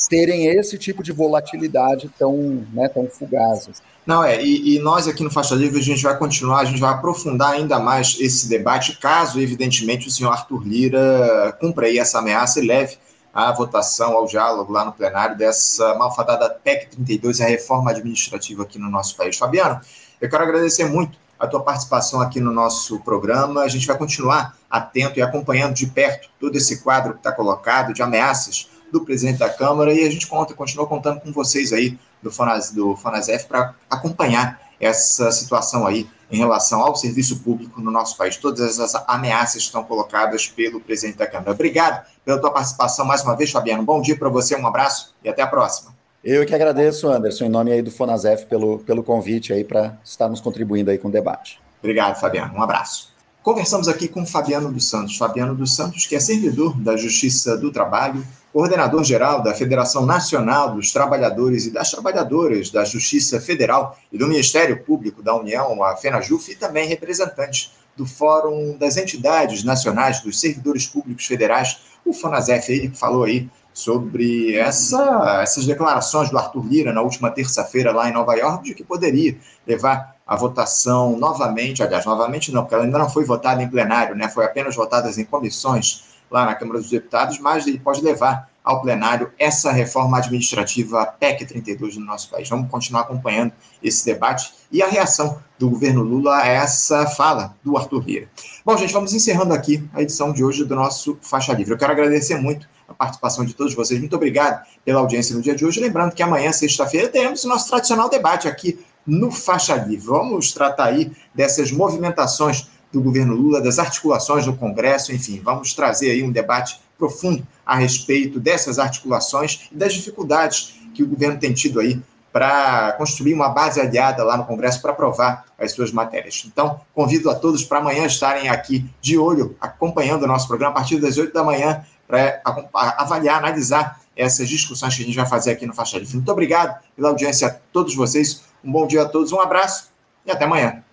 terem 0.09 0.47
esse 0.47 0.77
tipo 0.77 1.01
de 1.01 1.11
volatilidade 1.11 2.09
tão, 2.17 2.65
né, 2.73 2.87
tão 2.89 3.07
fugaz. 3.07 3.69
Não, 4.05 4.23
é, 4.23 4.43
e, 4.43 4.75
e, 4.75 4.79
nós 4.79 5.07
aqui 5.07 5.23
no 5.23 5.31
Faixa 5.31 5.55
Livre 5.55 5.79
a 5.79 5.83
gente 5.83 6.03
vai 6.03 6.15
continuar, 6.17 6.59
a 6.59 6.65
gente 6.65 6.79
vai 6.79 6.93
aprofundar 6.93 7.53
ainda 7.53 7.79
mais 7.79 8.17
esse 8.19 8.47
debate, 8.47 8.99
caso, 8.99 9.39
evidentemente, 9.39 10.07
o 10.07 10.11
senhor 10.11 10.31
Arthur 10.31 10.63
Lira 10.63 11.57
cumpra 11.59 11.87
aí 11.87 11.97
essa 11.97 12.19
ameaça 12.19 12.59
e 12.59 12.67
leve 12.67 12.97
a 13.33 13.51
votação, 13.51 14.13
ao 14.13 14.25
diálogo 14.25 14.71
lá 14.71 14.85
no 14.85 14.93
plenário 14.93 15.35
dessa 15.35 15.95
malfadada 15.95 16.49
PEC 16.49 16.91
32, 16.91 17.41
a 17.41 17.45
reforma 17.45 17.91
administrativa 17.91 18.63
aqui 18.63 18.79
no 18.79 18.89
nosso 18.89 19.17
país. 19.17 19.37
Fabiano, 19.37 19.81
eu 20.21 20.29
quero 20.29 20.43
agradecer 20.43 20.85
muito 20.85 21.17
a 21.39 21.47
tua 21.47 21.61
participação 21.61 22.21
aqui 22.21 22.39
no 22.39 22.51
nosso 22.51 22.99
programa. 23.01 23.61
A 23.61 23.67
gente 23.67 23.87
vai 23.87 23.97
continuar 23.97 24.55
atento 24.69 25.19
e 25.19 25.21
acompanhando 25.21 25.73
de 25.73 25.87
perto 25.87 26.29
todo 26.39 26.55
esse 26.55 26.81
quadro 26.81 27.13
que 27.13 27.19
está 27.19 27.31
colocado 27.31 27.93
de 27.93 28.01
ameaças 28.01 28.69
do 28.91 29.03
presidente 29.03 29.39
da 29.39 29.49
Câmara 29.49 29.93
e 29.93 30.05
a 30.05 30.09
gente 30.09 30.27
conta, 30.27 30.53
continua 30.53 30.87
contando 30.87 31.19
com 31.19 31.31
vocês 31.31 31.73
aí 31.73 31.97
do, 32.21 32.31
Fonas, 32.31 32.71
do 32.71 32.95
Fonasef 32.95 33.45
para 33.45 33.73
acompanhar 33.89 34.59
essa 34.79 35.31
situação 35.31 35.85
aí 35.85 36.09
em 36.31 36.37
relação 36.37 36.81
ao 36.81 36.95
serviço 36.95 37.39
público 37.39 37.79
no 37.79 37.91
nosso 37.91 38.17
país. 38.17 38.37
Todas 38.37 38.61
essas 38.61 38.95
ameaças 39.07 39.63
estão 39.63 39.83
colocadas 39.83 40.47
pelo 40.47 40.79
presidente 40.81 41.17
da 41.17 41.27
Câmara. 41.27 41.51
Obrigado 41.51 42.05
pela 42.23 42.39
tua 42.39 42.51
participação 42.51 43.05
mais 43.05 43.23
uma 43.23 43.35
vez, 43.35 43.51
Fabiano. 43.51 43.83
Bom 43.83 44.01
dia 44.01 44.17
para 44.17 44.29
você, 44.29 44.55
um 44.55 44.65
abraço 44.65 45.13
e 45.23 45.29
até 45.29 45.41
a 45.41 45.47
próxima. 45.47 45.94
Eu 46.25 46.43
que 46.43 46.55
agradeço, 46.55 47.07
Anderson, 47.07 47.45
em 47.45 47.49
nome 47.49 47.71
aí 47.71 47.83
do 47.83 47.91
Fonasef, 47.91 48.47
pelo, 48.47 48.79
pelo 48.79 49.03
convite 49.03 49.53
aí 49.53 49.63
para 49.63 49.95
estarmos 50.03 50.41
contribuindo 50.41 50.89
aí 50.89 50.97
com 50.97 51.07
o 51.07 51.11
debate. 51.11 51.61
Obrigado, 51.77 52.19
Fabiano. 52.19 52.55
Um 52.55 52.63
abraço. 52.63 53.13
Conversamos 53.43 53.87
aqui 53.87 54.07
com 54.07 54.25
Fabiano 54.25 54.71
dos 54.71 54.89
Santos. 54.89 55.17
Fabiano 55.17 55.53
dos 55.53 55.75
Santos, 55.75 56.07
que 56.07 56.15
é 56.15 56.19
servidor 56.19 56.75
da 56.81 56.97
Justiça 56.97 57.55
do 57.55 57.71
Trabalho, 57.71 58.25
coordenador 58.51 59.03
geral 59.03 59.43
da 59.43 59.53
Federação 59.53 60.03
Nacional 60.03 60.73
dos 60.73 60.91
Trabalhadores 60.91 61.67
e 61.67 61.71
das 61.71 61.91
Trabalhadoras 61.91 62.71
da 62.71 62.83
Justiça 62.83 63.39
Federal 63.39 63.95
e 64.11 64.17
do 64.17 64.27
Ministério 64.27 64.83
Público 64.83 65.21
da 65.21 65.35
União, 65.35 65.83
a 65.83 65.95
FENAJUF, 65.95 66.53
e 66.53 66.55
também 66.55 66.87
representante 66.87 67.71
do 67.95 68.07
Fórum 68.07 68.75
das 68.79 68.97
Entidades 68.97 69.63
Nacionais 69.63 70.21
dos 70.21 70.39
Servidores 70.39 70.87
Públicos 70.87 71.27
Federais, 71.27 71.77
o 72.03 72.11
FONASEF, 72.11 72.71
ele 72.71 72.89
que 72.89 72.97
falou 72.97 73.25
aí 73.25 73.47
sobre 73.75 74.55
essa, 74.55 75.41
essas 75.43 75.65
declarações 75.65 76.29
do 76.29 76.37
Arthur 76.37 76.65
Lira 76.65 76.93
na 76.93 77.01
última 77.01 77.29
terça-feira 77.29 77.91
lá 77.91 78.09
em 78.09 78.13
Nova 78.13 78.33
York, 78.33 78.63
de 78.63 78.73
que 78.73 78.85
poderia 78.85 79.37
levar 79.67 80.15
a 80.25 80.33
votação 80.37 81.17
novamente, 81.17 81.83
aliás, 81.83 82.05
novamente 82.05 82.53
não, 82.53 82.61
porque 82.61 82.73
ela 82.73 82.85
ainda 82.85 82.97
não 82.97 83.09
foi 83.09 83.25
votada 83.25 83.61
em 83.61 83.67
plenário, 83.69 84.15
né? 84.15 84.29
Foi 84.29 84.45
apenas 84.45 84.75
votada 84.75 85.11
em 85.19 85.25
comissões 85.25 86.05
lá 86.31 86.45
na 86.45 86.55
Câmara 86.55 86.79
dos 86.79 86.89
Deputados, 86.89 87.37
mas 87.37 87.67
ele 87.67 87.77
pode 87.77 88.01
levar 88.01 88.49
ao 88.63 88.81
plenário 88.81 89.31
essa 89.37 89.71
reforma 89.73 90.17
administrativa 90.17 91.05
PEC 91.05 91.45
32 91.45 91.97
no 91.97 92.05
nosso 92.05 92.29
país. 92.29 92.49
Vamos 92.49 92.71
continuar 92.71 93.01
acompanhando 93.01 93.51
esse 93.83 94.05
debate 94.05 94.53
e 94.71 94.81
a 94.81 94.87
reação 94.87 95.37
do 95.59 95.69
governo 95.69 96.01
Lula 96.01 96.37
a 96.37 96.47
essa 96.47 97.05
fala 97.07 97.53
do 97.61 97.77
Arthur 97.77 98.03
Lira. 98.05 98.29
Bom, 98.65 98.75
gente, 98.77 98.93
vamos 98.93 99.13
encerrando 99.13 99.53
aqui 99.53 99.87
a 99.93 100.01
edição 100.01 100.31
de 100.31 100.43
hoje 100.43 100.63
do 100.63 100.75
nosso 100.75 101.17
Faixa 101.21 101.53
Livre. 101.53 101.73
Eu 101.73 101.77
quero 101.77 101.91
agradecer 101.91 102.35
muito 102.35 102.67
a 102.87 102.93
participação 102.93 103.45
de 103.45 103.53
todos 103.53 103.73
vocês. 103.73 103.99
Muito 103.99 104.15
obrigado 104.15 104.65
pela 104.83 104.99
audiência 104.99 105.35
no 105.35 105.41
dia 105.41 105.55
de 105.55 105.65
hoje. 105.65 105.79
Lembrando 105.79 106.13
que 106.13 106.23
amanhã, 106.23 106.51
sexta-feira, 106.51 107.07
teremos 107.09 107.43
o 107.43 107.47
nosso 107.47 107.69
tradicional 107.69 108.09
debate 108.09 108.47
aqui 108.47 108.79
no 109.05 109.31
Faixa 109.31 109.75
Livre. 109.75 110.07
Vamos 110.07 110.51
tratar 110.51 110.85
aí 110.85 111.11
dessas 111.33 111.71
movimentações 111.71 112.67
do 112.91 113.01
governo 113.01 113.35
Lula, 113.35 113.61
das 113.61 113.77
articulações 113.77 114.45
do 114.45 114.55
Congresso, 114.55 115.13
enfim, 115.13 115.41
vamos 115.43 115.73
trazer 115.73 116.11
aí 116.11 116.23
um 116.23 116.31
debate 116.31 116.79
profundo 116.97 117.45
a 117.65 117.75
respeito 117.75 118.39
dessas 118.39 118.79
articulações 118.79 119.67
e 119.71 119.75
das 119.75 119.93
dificuldades 119.93 120.79
que 120.93 121.03
o 121.03 121.07
governo 121.07 121.37
tem 121.37 121.53
tido 121.53 121.79
aí 121.79 122.01
para 122.31 122.93
construir 122.93 123.33
uma 123.33 123.49
base 123.49 123.79
aliada 123.79 124.23
lá 124.23 124.35
no 124.35 124.45
Congresso 124.45 124.81
para 124.81 124.91
aprovar 124.91 125.45
as 125.57 125.71
suas 125.71 125.91
matérias. 125.91 126.43
Então, 126.45 126.81
convido 126.93 127.29
a 127.29 127.35
todos 127.35 127.63
para 127.63 127.79
amanhã 127.79 128.05
estarem 128.05 128.49
aqui 128.49 128.85
de 129.01 129.17
olho, 129.17 129.55
acompanhando 129.59 130.23
o 130.23 130.27
nosso 130.27 130.47
programa 130.47 130.73
a 130.73 130.75
partir 130.75 130.99
das 130.99 131.17
8 131.17 131.33
da 131.33 131.43
manhã, 131.45 131.85
para 132.07 132.41
avaliar, 132.73 133.39
analisar 133.39 133.99
essas 134.15 134.47
discussões 134.47 134.95
que 134.95 135.03
a 135.03 135.05
gente 135.05 135.15
vai 135.15 135.25
fazer 135.25 135.51
aqui 135.51 135.65
no 135.65 135.73
Faixa 135.73 135.97
Livre. 135.97 136.15
Muito 136.15 136.31
obrigado 136.31 136.81
pela 136.95 137.09
audiência 137.09 137.47
a 137.47 137.51
todos 137.51 137.95
vocês, 137.95 138.43
um 138.63 138.71
bom 138.71 138.87
dia 138.87 139.03
a 139.03 139.09
todos, 139.09 139.31
um 139.31 139.39
abraço 139.39 139.91
e 140.25 140.31
até 140.31 140.45
amanhã. 140.45 140.83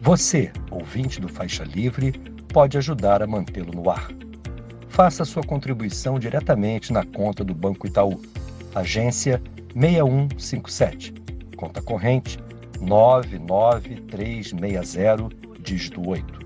Você, 0.00 0.52
ouvinte 0.70 1.20
do 1.20 1.28
Faixa 1.28 1.64
Livre, 1.64 2.12
pode 2.52 2.78
ajudar 2.78 3.22
a 3.22 3.26
mantê-lo 3.26 3.72
no 3.72 3.90
ar. 3.90 4.08
Faça 4.88 5.24
sua 5.24 5.42
contribuição 5.42 6.16
diretamente 6.18 6.92
na 6.92 7.04
conta 7.04 7.42
do 7.42 7.52
Banco 7.52 7.88
Itaú, 7.88 8.22
agência 8.74 9.42
6157, 9.74 11.12
conta 11.56 11.82
corrente 11.82 12.38
99360, 12.80 15.28
dígito 15.60 16.08
8. 16.08 16.45